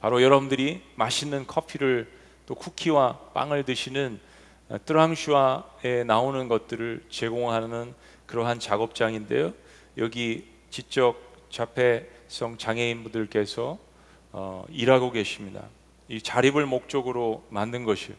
바로 0.00 0.22
여러분들이 0.22 0.82
맛있는 0.96 1.46
커피를 1.46 2.10
또 2.44 2.54
쿠키와 2.54 3.18
빵을 3.32 3.64
드시는 3.64 4.20
트랑슈아에 4.84 6.04
나오는 6.06 6.48
것들을 6.48 7.04
제공하는 7.08 7.94
그러한 8.26 8.58
작업장인데요. 8.58 9.52
여기 9.98 10.48
지적 10.70 11.48
자폐성 11.50 12.58
장애인분들께서 12.58 13.78
어, 14.32 14.64
일하고 14.70 15.12
계십니다. 15.12 15.62
이 16.08 16.20
자립을 16.20 16.66
목적으로 16.66 17.44
만든 17.50 17.84
것이에요. 17.84 18.16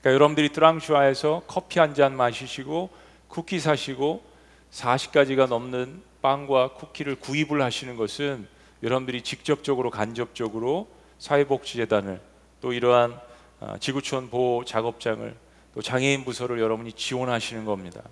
그러니까 0.00 0.14
여러분들이 0.14 0.50
트랑슈아에서 0.50 1.42
커피 1.46 1.80
한 1.80 1.94
잔 1.94 2.16
마시시고 2.16 2.90
쿠키 3.26 3.58
사시고 3.58 4.22
40가지가 4.70 5.48
넘는 5.48 6.02
빵과 6.22 6.74
쿠키를 6.74 7.16
구입을 7.16 7.62
하시는 7.62 7.96
것은 7.96 8.46
여러분들이 8.82 9.22
직접적으로 9.22 9.90
간접적으로 9.90 10.88
사회복지재단을 11.18 12.20
또 12.60 12.72
이러한 12.72 13.18
아, 13.60 13.76
지구촌 13.78 14.30
보호 14.30 14.64
작업장을 14.64 15.34
또 15.78 15.82
장애인 15.82 16.24
부서를 16.24 16.58
여러분이 16.58 16.90
지원하시는 16.94 17.64
겁니다. 17.64 18.02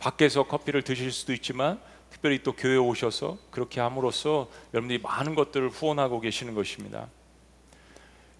밖에서 0.00 0.42
커피를 0.42 0.82
드실 0.82 1.12
수도 1.12 1.32
있지만 1.32 1.80
특별히 2.10 2.42
또 2.42 2.52
교회 2.52 2.76
오셔서 2.76 3.38
그렇게 3.52 3.80
함으로써 3.80 4.50
여러분들이 4.74 4.98
많은 5.00 5.36
것들을 5.36 5.68
후원하고 5.68 6.18
계시는 6.18 6.56
것입니다. 6.56 7.06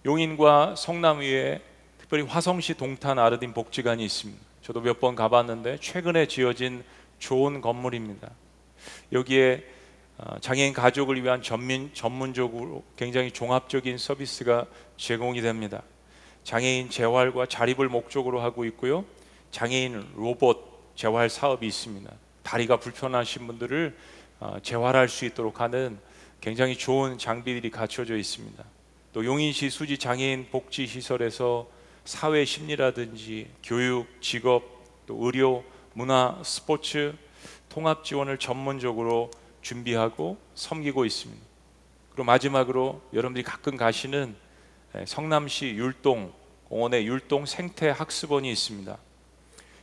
용인과 0.03 0.75
성남 0.75 1.19
위에 1.19 1.61
특별히 1.97 2.25
화성시 2.25 2.73
동탄 2.73 3.19
아르딘 3.19 3.53
복지관이 3.53 4.03
있습니다. 4.03 4.41
저도 4.63 4.81
몇 4.81 4.99
번 4.99 5.15
가봤는데 5.15 5.77
최근에 5.79 6.25
지어진 6.25 6.83
좋은 7.19 7.61
건물입니다. 7.61 8.31
여기에 9.13 9.63
어, 10.17 10.39
장애인 10.41 10.73
가족을 10.73 11.23
위한 11.23 11.41
전민, 11.41 11.89
전문적으로 11.93 12.83
굉장히 12.97 13.31
종합적인 13.31 13.97
서비스가 13.97 14.65
제공이 14.97 15.39
됩니다. 15.39 15.83
장애인 16.43 16.89
재활과 16.89 17.45
자립을 17.45 17.89
목적으로 17.89 18.41
하고 18.41 18.65
있고요. 18.65 19.05
장애인 19.51 20.13
로봇 20.15 20.71
재활 20.95 21.29
사업이 21.29 21.65
있습니다. 21.67 22.11
다리가 22.43 22.77
불편하신 22.77 23.47
분들을 23.47 23.97
어, 24.39 24.57
재활할 24.63 25.07
수 25.07 25.25
있도록 25.25 25.61
하는 25.61 25.99
굉장히 26.39 26.75
좋은 26.75 27.17
장비들이 27.17 27.69
갖춰져 27.69 28.17
있습니다. 28.17 28.63
또 29.13 29.25
용인시 29.25 29.69
수지 29.69 29.97
장애인 29.97 30.47
복지 30.51 30.87
시설에서 30.87 31.67
사회 32.05 32.43
심리라든지 32.45 33.47
교육, 33.61 34.07
직업, 34.21 34.63
또 35.05 35.17
의료, 35.21 35.63
문화, 35.93 36.39
스포츠 36.43 37.13
통합 37.69 38.03
지원을 38.03 38.37
전문적으로 38.39 39.29
준비하고 39.61 40.37
섬기고 40.55 41.05
있습니다. 41.05 41.41
그리고 42.11 42.23
마지막으로 42.23 43.01
여러분들이 43.13 43.43
가끔 43.43 43.77
가시는 43.77 44.35
성남시 45.05 45.67
율동 45.67 46.33
공원에 46.65 47.03
율동 47.03 47.45
생태 47.45 47.89
학습원이 47.89 48.49
있습니다. 48.51 48.97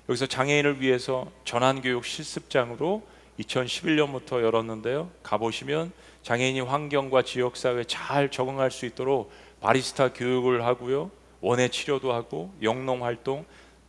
여기서 0.09 0.27
장애인을 0.27 0.81
위해서 0.81 1.31
전환교육 1.45 2.05
실습장으로 2.05 3.03
2011년부터 3.41 4.43
열었는데요. 4.43 5.11
가보시면 5.23 5.93
장애인이 6.23 6.61
환경과 6.61 7.23
지역사회에 7.23 7.85
잘 7.85 8.31
적응할 8.31 8.71
수 8.71 8.87
있도록 8.87 9.31
바리스타 9.61 10.13
교육을 10.13 10.65
하고요. 10.65 11.11
원예 11.41 11.69
치료도 11.69 12.13
하고 12.13 12.53
영농 12.63 13.05
활동 13.05 13.45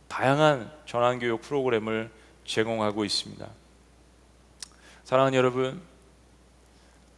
다양한 0.08 0.70
전환 0.86 1.18
교육 1.18 1.40
프로그램을 1.40 2.10
제공하고 2.44 3.04
있습니다. 3.04 3.46
사랑하는 5.04 5.36
여러분, 5.36 5.80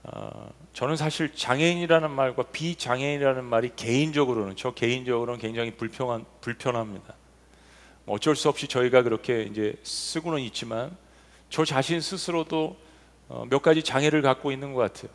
어, 0.05 0.53
저는 0.73 0.97
사실 0.97 1.33
장애인이라는 1.35 2.11
말과 2.11 2.43
비장애인이라는 2.45 3.45
말이 3.45 3.71
개인적으로는 3.77 4.57
저 4.57 4.73
개인적으로는 4.73 5.41
굉장히 5.41 5.71
불편한 5.73 6.25
불편합니다. 6.41 7.15
뭐 8.05 8.17
어쩔 8.17 8.35
수 8.35 8.49
없이 8.49 8.67
저희가 8.67 9.03
그렇게 9.03 9.43
이제 9.45 9.77
쓰고는 9.85 10.41
있지만 10.41 10.97
저 11.51 11.65
자신 11.65 12.01
스스로도 12.01 12.77
어, 13.29 13.47
몇 13.49 13.63
가지 13.63 13.83
장애를 13.83 14.23
갖고 14.23 14.51
있는 14.51 14.73
것 14.73 14.81
같아요. 14.81 15.11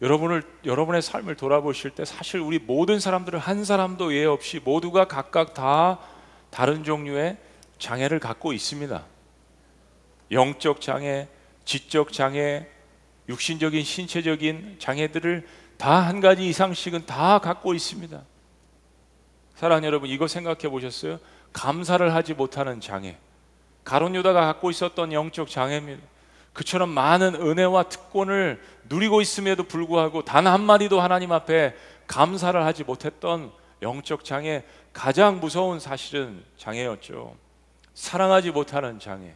여러분을 0.00 0.42
여러분의 0.64 1.02
삶을 1.02 1.36
돌아보실 1.36 1.90
때 1.90 2.04
사실 2.04 2.40
우리 2.40 2.58
모든 2.58 2.98
사람들은 2.98 3.38
한 3.38 3.64
사람도 3.64 4.14
예외 4.14 4.24
없이 4.24 4.58
모두가 4.58 5.06
각각 5.06 5.54
다 5.54 6.00
다른 6.50 6.82
종류의 6.82 7.36
장애를 7.78 8.18
갖고 8.18 8.52
있습니다. 8.52 9.04
영적 10.32 10.80
장애, 10.80 11.28
지적 11.64 12.12
장애, 12.12 12.66
육신적인 13.28 13.82
신체적인 13.84 14.76
장애들을 14.78 15.46
다 15.78 16.02
한 16.06 16.20
가지 16.20 16.46
이상씩은 16.48 17.06
다 17.06 17.38
갖고 17.40 17.74
있습니다. 17.74 18.22
사랑하는 19.56 19.86
여러분, 19.86 20.08
이거 20.08 20.28
생각해 20.28 20.68
보셨어요? 20.68 21.18
감사를 21.52 22.14
하지 22.14 22.34
못하는 22.34 22.80
장애. 22.80 23.16
가론 23.84 24.14
유다가 24.14 24.46
갖고 24.46 24.70
있었던 24.70 25.12
영적 25.12 25.48
장애입니다. 25.48 26.02
그처럼 26.52 26.88
많은 26.90 27.34
은혜와 27.34 27.84
특권을 27.84 28.62
누리고 28.88 29.20
있음에도 29.20 29.64
불구하고 29.64 30.24
단 30.24 30.46
한 30.46 30.60
마디도 30.62 31.00
하나님 31.00 31.32
앞에 31.32 31.74
감사를 32.06 32.62
하지 32.64 32.84
못했던 32.84 33.50
영적 33.80 34.24
장애 34.24 34.64
가장 34.92 35.40
무서운 35.40 35.80
사실은 35.80 36.44
장애였죠. 36.58 37.34
사랑하지 37.94 38.50
못하는 38.52 38.98
장애. 39.00 39.34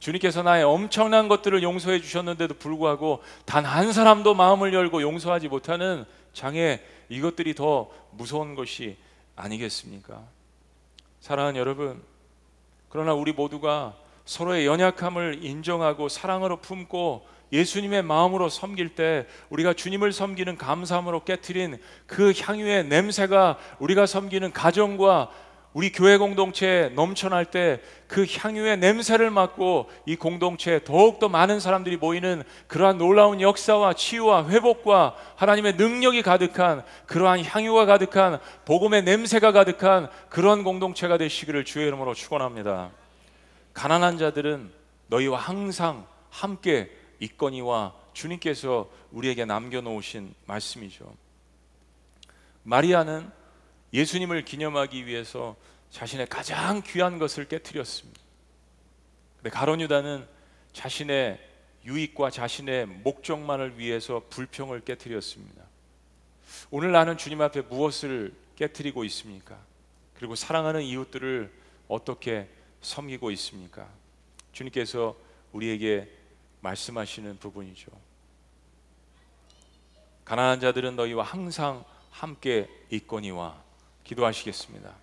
주님께서 0.00 0.42
나의 0.42 0.64
엄청난 0.64 1.28
것들을 1.28 1.62
용서해 1.62 2.00
주셨는데도 2.00 2.54
불구하고 2.54 3.22
단 3.44 3.64
한 3.64 3.92
사람도 3.92 4.34
마음을 4.34 4.74
열고 4.74 5.02
용서하지 5.02 5.48
못하는 5.48 6.04
장애 6.32 6.80
이것들이 7.08 7.54
더 7.54 7.90
무서운 8.10 8.54
것이 8.54 8.96
아니겠습니까? 9.36 10.22
사랑하는 11.20 11.60
여러분, 11.60 12.02
그러나 12.88 13.14
우리 13.14 13.32
모두가 13.32 13.94
서로의 14.24 14.66
연약함을 14.66 15.44
인정하고 15.44 16.08
사랑으로 16.08 16.56
품고 16.56 17.26
예수님의 17.52 18.02
마음으로 18.02 18.48
섬길 18.48 18.94
때 18.94 19.26
우리가 19.50 19.74
주님을 19.74 20.12
섬기는 20.12 20.56
감사함으로 20.56 21.24
깨뜨린 21.24 21.78
그 22.06 22.32
향유의 22.36 22.86
냄새가 22.86 23.58
우리가 23.80 24.06
섬기는 24.06 24.52
가정과 24.52 25.30
우리 25.72 25.92
교회 25.92 26.16
공동체에 26.16 26.90
넘쳐날 26.90 27.46
때 27.46 27.80
그 28.10 28.26
향유의 28.28 28.78
냄새를 28.78 29.30
맡고 29.30 29.88
이 30.04 30.16
공동체에 30.16 30.82
더욱더 30.82 31.28
많은 31.28 31.60
사람들이 31.60 31.96
모이는 31.96 32.42
그러한 32.66 32.98
놀라운 32.98 33.40
역사와 33.40 33.92
치유와 33.92 34.48
회복과 34.48 35.14
하나님의 35.36 35.74
능력이 35.74 36.22
가득한 36.22 36.84
그러한 37.06 37.44
향유가 37.44 37.86
가득한 37.86 38.40
복음의 38.64 39.04
냄새가 39.04 39.52
가득한 39.52 40.10
그런 40.28 40.64
공동체가 40.64 41.18
되시기를 41.18 41.64
주의 41.64 41.86
이름으로 41.86 42.14
축원합니다. 42.14 42.90
가난한 43.74 44.18
자들은 44.18 44.72
너희와 45.06 45.38
항상 45.38 46.04
함께 46.30 46.90
있거니와 47.20 47.92
주님께서 48.12 48.90
우리에게 49.12 49.44
남겨 49.44 49.80
놓으신 49.80 50.34
말씀이죠. 50.46 51.14
마리아는 52.64 53.30
예수님을 53.92 54.44
기념하기 54.44 55.06
위해서 55.06 55.56
자신의 55.90 56.26
가장 56.26 56.82
귀한 56.82 57.18
것을 57.18 57.48
깨뜨렸습니다. 57.48 58.20
근데 59.36 59.50
가론 59.50 59.80
유다는 59.80 60.26
자신의 60.72 61.40
유익과 61.84 62.30
자신의 62.30 62.86
목적만을 62.86 63.78
위해서 63.78 64.22
불평을 64.30 64.80
깨뜨렸습니다. 64.80 65.64
오늘 66.70 66.92
나는 66.92 67.16
주님 67.16 67.40
앞에 67.40 67.62
무엇을 67.62 68.34
깨뜨리고 68.56 69.04
있습니까? 69.04 69.58
그리고 70.14 70.34
사랑하는 70.34 70.82
이웃들을 70.82 71.50
어떻게 71.88 72.48
섬기고 72.82 73.30
있습니까? 73.32 73.88
주님께서 74.52 75.16
우리에게 75.52 76.10
말씀하시는 76.60 77.38
부분이죠. 77.38 77.90
가난한 80.24 80.60
자들은 80.60 80.96
너희와 80.96 81.24
항상 81.24 81.84
함께 82.10 82.68
있거니와 82.90 83.69
기도하시겠습니다. 84.04 84.94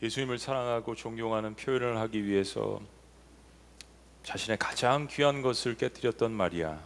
예수님을 0.00 0.38
사랑하고 0.38 0.94
존경하는 0.94 1.56
표현을 1.56 1.98
하기 1.98 2.24
위해서 2.24 2.80
자신의 4.22 4.58
가장 4.58 5.08
귀한 5.08 5.42
것을 5.42 5.76
깨뜨렸던 5.76 6.30
마리아 6.30 6.78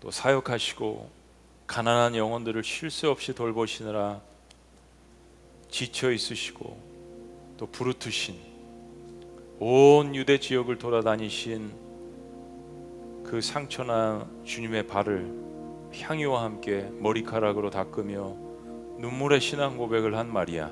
또 0.00 0.10
사역하시고 0.10 1.10
가난한 1.66 2.14
영혼들을 2.14 2.62
쉴 2.62 2.90
새 2.90 3.06
없이 3.06 3.34
돌보시느라 3.34 4.20
지쳐 5.70 6.12
있으시고 6.12 7.54
또 7.56 7.66
부르트신 7.66 8.45
온 9.58 10.14
유대 10.14 10.38
지역을 10.38 10.76
돌아다니신 10.76 11.70
그 13.24 13.40
상처나 13.40 14.28
주님의 14.44 14.86
발을 14.86 15.32
향유와 15.98 16.42
함께 16.44 16.90
머리카락으로 16.98 17.70
닦으며 17.70 18.36
눈물의 18.98 19.40
신앙 19.40 19.78
고백을 19.78 20.14
한 20.16 20.30
마리아. 20.30 20.70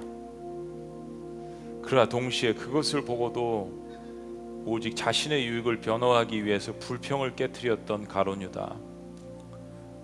그러나 1.83 2.09
동시에 2.09 2.53
그것을 2.55 3.05
보고도 3.07 4.65
오직 4.67 4.97
자신의 4.97 5.47
유익을 5.47 5.81
변호하기 5.81 6.45
위해서 6.45 6.73
불평을 6.75 7.37
깨뜨렸던 7.37 8.07
가론유다. 8.07 8.77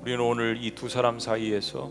우리는 0.03 0.21
오늘 0.21 0.59
이 0.63 0.75
두 0.75 0.89
사람 0.89 1.19
사이에서 1.19 1.91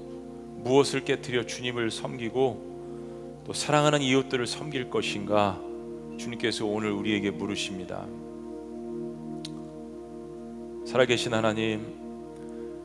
무엇을 0.57 1.05
깨뜨려 1.05 1.45
주님을 1.45 1.91
섬기고 1.91 3.43
또 3.45 3.53
사랑하는 3.53 4.01
이웃들을 4.01 4.45
섬길 4.47 4.89
것인가? 4.89 5.68
주님께서 6.19 6.65
오늘 6.65 6.91
우리에게 6.91 7.31
물으십니다. 7.31 8.05
살아계신 10.85 11.33
하나님, 11.33 11.97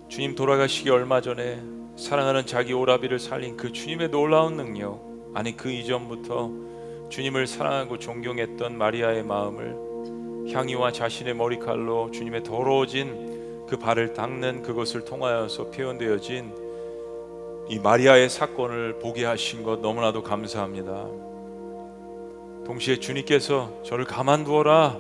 주님 0.08 0.34
돌아가시기 0.34 0.88
얼마 0.90 1.20
전에 1.20 1.60
사랑하는 1.96 2.46
자기 2.46 2.72
오라비를 2.72 3.18
살린 3.18 3.56
그 3.56 3.72
주님의 3.72 4.10
놀라운 4.10 4.56
능력, 4.56 5.02
아니 5.34 5.56
그 5.56 5.70
이전부터 5.70 6.52
주님을 7.10 7.46
사랑하고 7.46 7.98
존경했던 7.98 8.78
마리아의 8.78 9.24
마음을 9.24 10.52
향유와 10.52 10.92
자신의 10.92 11.34
머리칼로 11.34 12.10
주님의 12.12 12.44
더러워진 12.44 13.66
그 13.68 13.78
발을 13.78 14.12
닦는 14.12 14.62
그것을 14.62 15.04
통하여서 15.04 15.70
표현되어진 15.70 16.64
이 17.68 17.78
마리아의 17.78 18.28
사건을 18.28 18.98
보게 18.98 19.24
하신 19.24 19.62
것 19.62 19.80
너무나도 19.80 20.22
감사합니다. 20.22 21.33
동시에 22.66 22.96
주님께서 22.96 23.82
저를 23.84 24.04
가만두어라. 24.04 24.98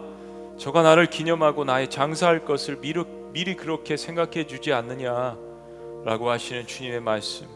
저가 0.58 0.82
나를 0.82 1.06
기념하고 1.06 1.64
나의 1.64 1.90
장사할 1.90 2.44
것을 2.44 2.80
미리, 2.80 3.02
미리 3.32 3.56
그렇게 3.56 3.96
생각해 3.96 4.46
주지 4.46 4.72
않느냐 4.72 5.36
라고 6.04 6.30
하시는 6.30 6.66
주님의 6.66 7.00
말씀. 7.00 7.46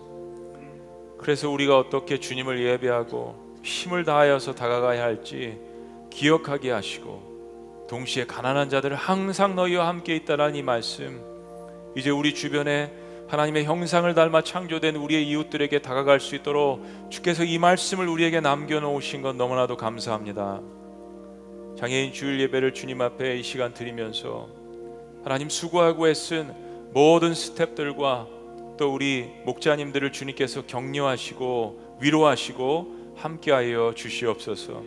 그래서 1.18 1.50
우리가 1.50 1.78
어떻게 1.78 2.18
주님을 2.18 2.64
예배하고 2.64 3.60
힘을 3.62 4.04
다하여서 4.04 4.54
다가가야 4.54 5.02
할지 5.02 5.58
기억하게 6.10 6.70
하시고 6.70 7.86
동시에 7.88 8.24
가난한 8.24 8.70
자들을 8.70 8.96
항상 8.96 9.54
너희와 9.54 9.88
함께 9.88 10.14
있다라는 10.16 10.54
이 10.56 10.62
말씀 10.62 11.20
이제 11.96 12.10
우리 12.10 12.34
주변에 12.34 12.92
하나님의 13.28 13.64
형상을 13.64 14.12
닮아 14.14 14.42
창조된 14.42 14.96
우리의 14.96 15.28
이웃들에게 15.28 15.80
다가갈 15.80 16.18
수 16.18 16.34
있도록 16.34 16.82
주께서 17.10 17.44
이 17.44 17.58
말씀을 17.58 18.08
우리에게 18.08 18.40
남겨놓으신 18.40 19.20
건 19.20 19.36
너무나도 19.36 19.76
감사합니다. 19.76 20.62
장애인 21.76 22.12
주일 22.14 22.40
예배를 22.40 22.72
주님 22.72 23.02
앞에 23.02 23.36
이 23.36 23.42
시간 23.42 23.74
드리면서 23.74 24.48
하나님 25.22 25.50
수고하고 25.50 26.08
애쓴 26.08 26.90
모든 26.92 27.32
스탭들과 27.32 28.26
또 28.78 28.94
우리 28.94 29.28
목자님들을 29.44 30.10
주님께서 30.10 30.64
격려하시고 30.66 31.98
위로하시고 32.00 33.14
함께하여 33.16 33.92
주시옵소서. 33.94 34.82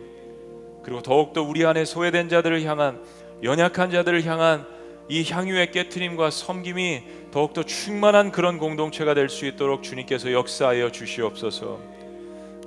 그리고 0.82 1.00
더욱더 1.00 1.42
우리 1.42 1.64
안에 1.64 1.84
소외된 1.84 2.28
자들을 2.28 2.64
향한 2.64 3.00
연약한 3.44 3.92
자들을 3.92 4.24
향한 4.24 4.66
이 5.08 5.24
향유의 5.24 5.70
깨트림과 5.70 6.30
섬김이 6.30 7.21
더욱더 7.32 7.62
충만한 7.62 8.30
그런 8.30 8.58
공동체가 8.58 9.14
될 9.14 9.28
수 9.28 9.46
있도록 9.46 9.82
주님께서 9.82 10.32
역사하여 10.32 10.92
주시옵소서. 10.92 11.80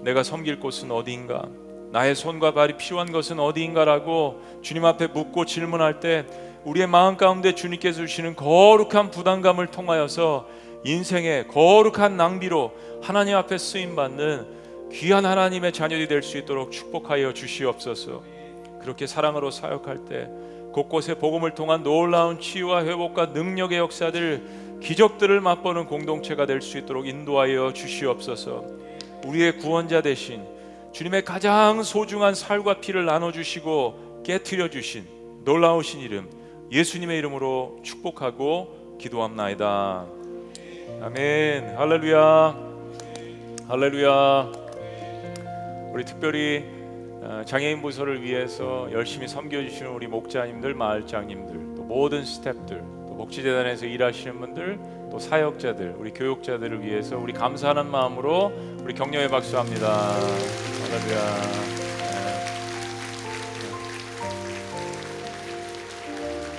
내가 0.02 0.24
섬길 0.24 0.60
곳은 0.60 0.92
어디인가? 0.92 1.48
나의 1.92 2.16
손과 2.16 2.54
발이 2.54 2.78
필요한 2.78 3.12
것은 3.12 3.40
어디인가라고 3.40 4.42
주님 4.64 4.84
앞에 4.86 5.08
묻고 5.08 5.46
질문할 5.46 6.00
때 6.00 6.26
우리의 6.66 6.88
마음 6.88 7.16
가운데 7.16 7.54
주님께서 7.54 8.02
주시는 8.02 8.36
거룩한 8.36 9.12
부담감을 9.12 9.68
통하여서 9.68 10.48
인생의 10.84 11.48
거룩한 11.48 12.18
낭비로 12.18 12.74
하나님 13.04 13.36
앞에 13.38 13.58
쓰임 13.60 13.96
받는 13.96 14.90
귀한 14.92 15.26
하나님의 15.26 15.74
자녀들이 15.74 16.08
될 16.08 16.24
수 16.24 16.38
있도록 16.40 16.72
축복하여 16.72 17.34
주시옵소서. 17.34 18.24
그렇게 18.82 19.06
사랑으로 19.08 19.52
사역할 19.52 20.06
때 20.06 20.28
곳곳에 20.76 21.14
복음을 21.14 21.56
통한 21.56 21.84
놀라운 21.84 22.42
치유와 22.42 22.84
회복과 22.84 23.28
능력의 23.28 23.78
역사들 23.78 24.80
기적들을 24.82 25.40
맛보는 25.40 25.86
공동체가 25.86 26.46
될 26.46 26.62
수 26.62 26.78
있도록 26.78 27.08
인도하여 27.08 27.72
주시옵소서. 27.72 28.66
우리의 29.24 29.58
구원자 29.60 30.02
대신 30.02 30.44
주님의 30.92 31.24
가장 31.24 31.82
소중한 31.82 32.36
살과 32.36 32.82
피를 32.82 33.06
나눠 33.06 33.32
주시고 33.32 34.24
깨뜨려 34.26 34.70
주신 34.70 35.06
놀라우신 35.46 36.02
이름 36.02 36.30
예수님의 36.70 37.20
이름으로 37.20 37.80
축복하고 37.82 38.98
기도합나이다. 39.00 40.06
아멘. 41.04 41.78
할렐루야. 41.78 42.56
할렐루야. 43.70 44.52
우리 45.94 46.04
특별히 46.04 46.66
어, 46.68 46.75
장애인 47.46 47.82
부서를 47.82 48.22
위해서 48.22 48.88
열심히 48.92 49.28
섬겨주시는 49.28 49.92
우리 49.92 50.08
목자님들, 50.08 50.74
마을장님들, 50.74 51.76
또 51.76 51.84
모든 51.84 52.24
스탭들, 52.24 53.08
또 53.08 53.16
복지재단에서 53.18 53.86
일하시는 53.86 54.40
분들, 54.40 54.80
또 55.12 55.20
사역자들, 55.20 55.96
우리 55.98 56.12
교육자들을 56.12 56.84
위해서 56.84 57.18
우리 57.18 57.34
감사하는 57.34 57.88
마음으로 57.90 58.52
우리 58.82 58.94
격려의 58.94 59.30
박수합니다. 59.30 59.88
할렐루야. 59.88 61.42
네. 62.12 62.36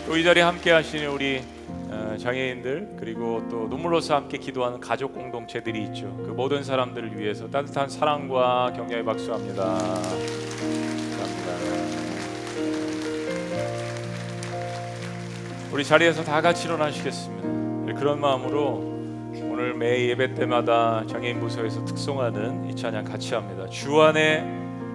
또이 0.06 0.24
자리에 0.24 0.42
함께 0.42 0.70
하시는 0.70 1.10
우리 1.10 1.42
어, 1.88 2.16
장애인들 2.18 2.96
그리고 2.98 3.46
또 3.50 3.68
눈물로서 3.68 4.16
함께 4.16 4.38
기도하는 4.38 4.80
가족 4.80 5.14
공동체들이 5.14 5.84
있죠. 5.84 6.16
그 6.24 6.30
모든 6.30 6.64
사람들을 6.64 7.18
위해서 7.18 7.48
따뜻한 7.48 7.88
사랑과 7.88 8.72
격려의 8.74 9.04
박수합니다. 9.04 10.55
우리 15.76 15.84
자리에서 15.84 16.24
다 16.24 16.40
같이 16.40 16.68
일어나시겠습니다. 16.68 17.48
네, 17.84 17.92
그런 17.92 18.18
마음으로 18.18 18.78
오늘 19.42 19.74
매 19.74 20.08
예배 20.08 20.32
때마다 20.32 21.04
장애인 21.06 21.38
부서에서 21.38 21.84
특송하는 21.84 22.70
이 22.70 22.74
찬양 22.74 23.04
같이 23.04 23.34
합니다. 23.34 23.68
주 23.68 24.00
안에 24.00 24.40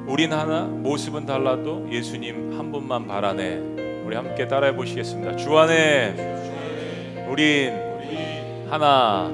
우린 0.07 0.33
하나 0.33 0.63
모습은 0.63 1.27
달라도 1.27 1.87
예수님 1.87 2.57
한 2.57 2.71
분만 2.71 3.05
바라네. 3.05 3.57
우리 4.03 4.15
함께 4.15 4.47
따라해 4.47 4.75
보시겠습니다. 4.75 5.35
주 5.35 5.55
안에 5.55 7.27
우린 7.29 7.73
하나 8.67 9.29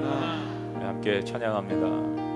네, 0.78 0.84
함께 0.84 1.24
찬양합니다. 1.24 2.27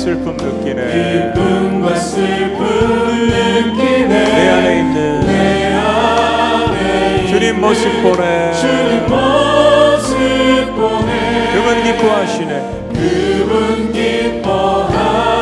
슬픔 0.00 0.34
느끼네. 0.34 0.80
기쁨과 1.34 1.94
슬픔 1.96 3.28
느끼네. 3.28 4.08
내 4.08 4.48
안에 4.48 4.78
있는 4.78 5.26
내 5.26 5.74
안에 5.74 7.26
주님 7.26 7.60
모습 7.60 8.02
보내 8.02 8.50
주님 8.54 9.06
모습 9.06 10.16
보내 10.74 11.52
그분 11.52 11.84
기뻐하시네. 11.84 12.52
그분 12.94 13.92
기뻐하시네. 13.92 15.36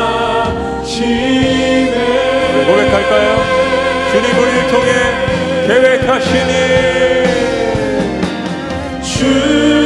고백할까요? 2.67 3.29
주님 4.11 4.25
우리를 4.37 4.67
통해 4.67 4.89
계획하시니. 5.67 6.51
주 9.03 9.78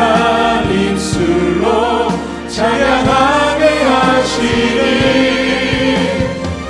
부족한 0.00 0.70
입술로 0.70 2.08
찬양하게 2.48 3.64
하시니 3.82 4.76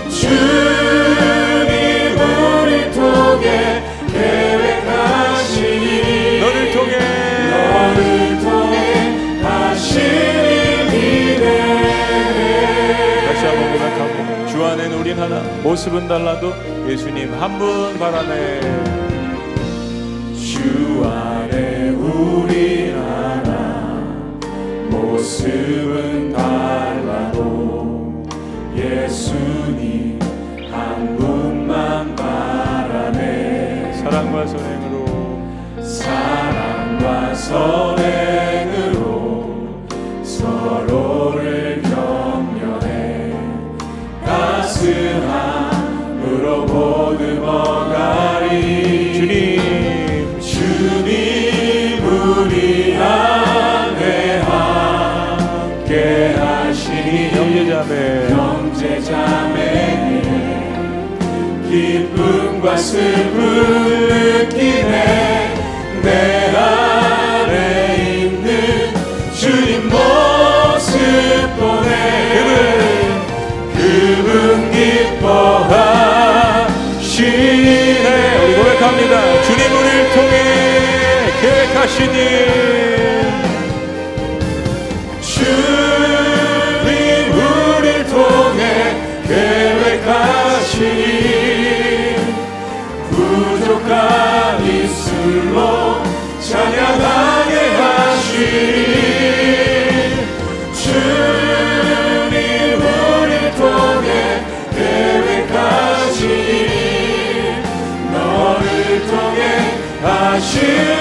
주님 0.09 1.66
우리 2.22 2.70
통해 2.93 3.83
계획하시니 4.12 5.89
너를 6.41 6.57
통해. 6.72 6.93
너를 7.51 7.99
통해 8.41 8.77
하시니 9.43 10.91
기대 10.91 11.45
다시 13.27 13.41
한번 13.45 13.61
고백하고 13.72 14.14
주 14.47 14.64
안에는 14.64 14.93
우린 15.01 15.18
하나 15.18 15.35
모습은 15.64 16.07
달라도 16.07 16.53
예수님 16.89 17.35
한 17.43 17.59
분 17.59 17.99
바라네. 17.99 18.61
주 20.37 21.05
안에 21.05 21.91
우리 21.91 22.76
모습은 25.27 26.33
달라도 26.33 28.22
예수님 28.77 30.20
한 30.70 31.16
분만 31.16 32.14
바라네. 32.14 33.93
사랑과 33.95 34.47
선행으로. 34.47 35.05
사랑과 35.83 37.35
선행으로 37.35 38.07
서로를 40.22 41.83
격려해 41.83 43.35
따스함으로 44.24 45.57
보듬어 46.66 47.86
기쁨과 62.66 62.76
슬픔 62.76 64.08
느끼네 64.08 65.54
내 66.02 66.52
안에 66.56 67.96
있는 67.96 68.92
주님 69.32 69.88
모습 69.88 70.98
보내. 71.56 71.88
그분 73.72 74.72
기뻐하시네. 74.72 75.28
우리 78.42 78.56
고백합니다. 78.56 79.14
주님 79.42 79.60
우리를 79.72 80.10
통해 80.12 80.34
계획하시니 81.40 82.76
하 110.57 110.95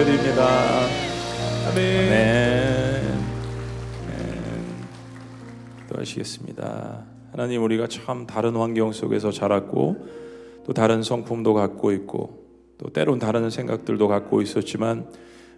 올려드립니다. 0.00 0.46
아멘. 1.68 3.20
또 5.88 6.00
하시겠습니다. 6.00 7.04
하나님 7.32 7.62
우리가 7.62 7.86
참 7.86 8.26
다른 8.26 8.56
환경 8.56 8.92
속에서 8.92 9.30
자랐고 9.30 10.06
또 10.64 10.72
다른 10.72 11.02
성품도 11.02 11.54
갖고 11.54 11.92
있고 11.92 12.44
또 12.78 12.90
때론 12.90 13.18
다른 13.18 13.50
생각들도 13.50 14.08
갖고 14.08 14.40
있었지만 14.40 15.06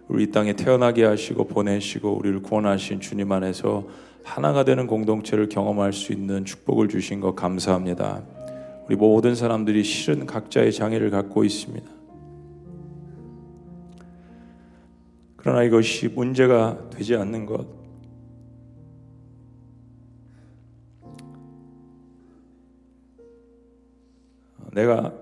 우리 0.07 0.23
이 0.23 0.31
땅에 0.31 0.53
태어나게 0.53 1.05
하시고 1.05 1.47
보내시고 1.47 2.17
우리를 2.17 2.41
구원하신 2.41 2.99
주님 2.99 3.31
안에서 3.31 3.87
하나가 4.23 4.63
되는 4.65 4.87
공동체를 4.87 5.49
경험할 5.49 5.93
수 5.93 6.11
있는 6.11 6.43
축복을 6.45 6.89
주신 6.89 7.21
것 7.21 7.35
감사합니다. 7.35 8.23
우리 8.87 8.95
모든 8.95 9.35
사람들이 9.35 9.83
실은 9.83 10.25
각자의 10.25 10.73
장애를 10.73 11.09
갖고 11.11 11.43
있습니다. 11.43 12.02
그러나 15.43 15.61
이것이 15.63 16.07
문제가 16.07 16.89
되지 16.89 17.17
않는 17.17 17.45
것. 17.45 17.67
내가 24.71 25.13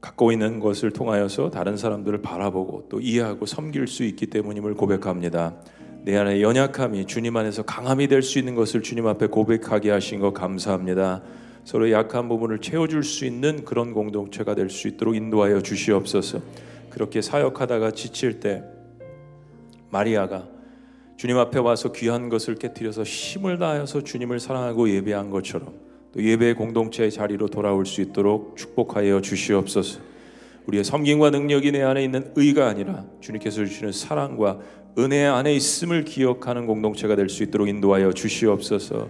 갖고 0.00 0.32
있는 0.32 0.58
것을 0.58 0.90
통하여서 0.90 1.50
다른 1.50 1.76
사람들을 1.76 2.20
바라보고 2.20 2.88
또 2.88 3.00
이해하고 3.00 3.46
섬길 3.46 3.86
수 3.86 4.02
있기 4.02 4.26
때문임을 4.26 4.74
고백합니다. 4.74 5.54
내 6.02 6.16
안에 6.16 6.42
연약함이 6.42 7.06
주님 7.06 7.36
안에서 7.36 7.62
강함이 7.62 8.08
될 8.08 8.22
수 8.22 8.40
있는 8.40 8.56
것을 8.56 8.82
주님 8.82 9.06
앞에 9.06 9.28
고백하게 9.28 9.92
하신 9.92 10.18
것 10.18 10.34
감사합니다. 10.34 11.22
서로 11.64 11.90
약한 11.90 12.28
부분을 12.28 12.60
채워줄 12.60 13.04
수 13.04 13.24
있는 13.24 13.64
그런 13.64 13.92
공동체가 13.92 14.54
될 14.54 14.70
수 14.70 14.88
있도록 14.88 15.16
인도하여 15.16 15.60
주시옵소서. 15.60 16.40
그렇게 16.90 17.20
사역하다가 17.20 17.90
지칠 17.92 18.40
때 18.40 18.62
마리아가 19.90 20.46
주님 21.16 21.36
앞에 21.38 21.58
와서 21.58 21.92
귀한 21.92 22.28
것을 22.28 22.54
깨뜨려서 22.54 23.02
힘을 23.02 23.58
다하여서 23.58 24.04
주님을 24.04 24.40
사랑하고 24.40 24.88
예배한 24.88 25.30
것처럼 25.30 25.74
또 26.12 26.22
예배의 26.22 26.54
공동체의 26.54 27.10
자리로 27.10 27.48
돌아올 27.48 27.84
수 27.86 28.00
있도록 28.00 28.56
축복하여 28.56 29.20
주시옵소서. 29.20 30.00
우리의 30.66 30.84
섬김과 30.84 31.30
능력이 31.30 31.72
내 31.72 31.82
안에 31.82 32.04
있는 32.04 32.30
의가 32.36 32.68
아니라 32.68 33.04
주님께서 33.20 33.64
주시는 33.64 33.92
사랑과 33.92 34.58
은혜 34.98 35.24
안에 35.24 35.54
있음을 35.54 36.04
기억하는 36.04 36.66
공동체가 36.66 37.16
될 37.16 37.28
수 37.28 37.42
있도록 37.42 37.68
인도하여 37.68 38.12
주시옵소서. 38.12 39.08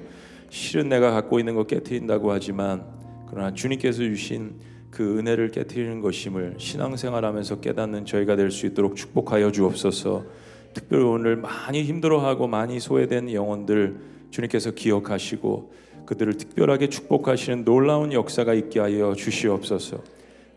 실은 0.51 0.89
내가 0.89 1.11
갖고 1.11 1.39
있는 1.39 1.55
것 1.55 1.67
깨뜨린다고 1.67 2.33
하지만 2.33 2.85
그러나 3.29 3.53
주님께서 3.53 3.99
주신 3.99 4.55
그 4.91 5.19
은혜를 5.19 5.51
깨뜨리는 5.51 6.01
것임을 6.01 6.55
신앙생활하면서 6.59 7.61
깨닫는 7.61 8.07
저희가 8.07 8.37
될 8.37 8.51
수 8.51 8.67
있도록 8.67 8.97
축복하여 8.97 9.53
주옵소서. 9.53 10.25
특별히 10.73 11.05
오늘 11.05 11.37
많이 11.37 11.83
힘들어하고 11.83 12.47
많이 12.47 12.81
소외된 12.81 13.33
영혼들 13.33 13.97
주님께서 14.31 14.73
기억하시고 14.73 15.73
그들을 16.07 16.35
특별하게 16.39 16.89
축복하시는 16.89 17.65
놀라운 17.65 18.13
역사가 18.13 18.55
있게 18.55 18.81
하여 18.81 19.15
주시옵소서. 19.15 20.03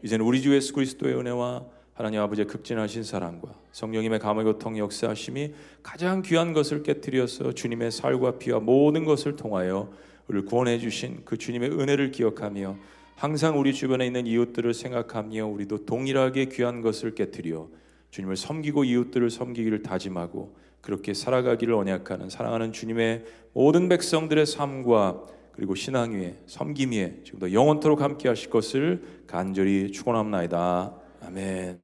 이제는 0.03 0.25
우리 0.25 0.41
주 0.41 0.55
예수 0.55 0.73
그리스도의 0.73 1.15
은혜와 1.15 1.63
하나님 1.93 2.21
아버지의 2.21 2.47
극진하신 2.47 3.03
사랑과 3.03 3.53
성령님의 3.71 4.19
감화 4.19 4.43
교통 4.43 4.77
역사하심이 4.77 5.53
가장 5.81 6.21
귀한 6.21 6.53
것을 6.53 6.83
깨뜨려서 6.83 7.53
주님의 7.53 7.91
살과 7.91 8.37
피와 8.37 8.59
모든 8.59 9.05
것을 9.05 9.35
통하여 9.35 9.91
우리를 10.27 10.45
구원해 10.45 10.79
주신 10.79 11.21
그 11.25 11.37
주님의 11.37 11.71
은혜를 11.71 12.11
기억하며 12.11 12.77
항상 13.15 13.59
우리 13.59 13.73
주변에 13.73 14.07
있는 14.07 14.25
이웃들을 14.25 14.73
생각하며 14.73 15.45
우리도 15.45 15.85
동일하게 15.85 16.45
귀한 16.45 16.81
것을 16.81 17.15
깨뜨려 17.15 17.67
주님을 18.09 18.35
섬기고 18.35 18.83
이웃들을 18.83 19.29
섬기기를 19.29 19.83
다짐하고 19.83 20.55
그렇게 20.81 21.13
살아가기를 21.13 21.73
언약하는 21.73 22.29
사랑하는 22.29 22.73
주님의 22.73 23.23
모든 23.53 23.89
백성들의 23.89 24.45
삶과 24.45 25.23
그리고 25.53 25.75
신앙 25.75 26.13
위에 26.13 26.37
섬김 26.47 26.91
위에 26.91 27.21
지금도 27.23 27.53
영원토록 27.53 28.01
함께 28.01 28.27
하실 28.27 28.49
것을 28.49 29.03
간절히 29.27 29.91
축원합나이다. 29.91 30.95
아멘. 31.21 31.80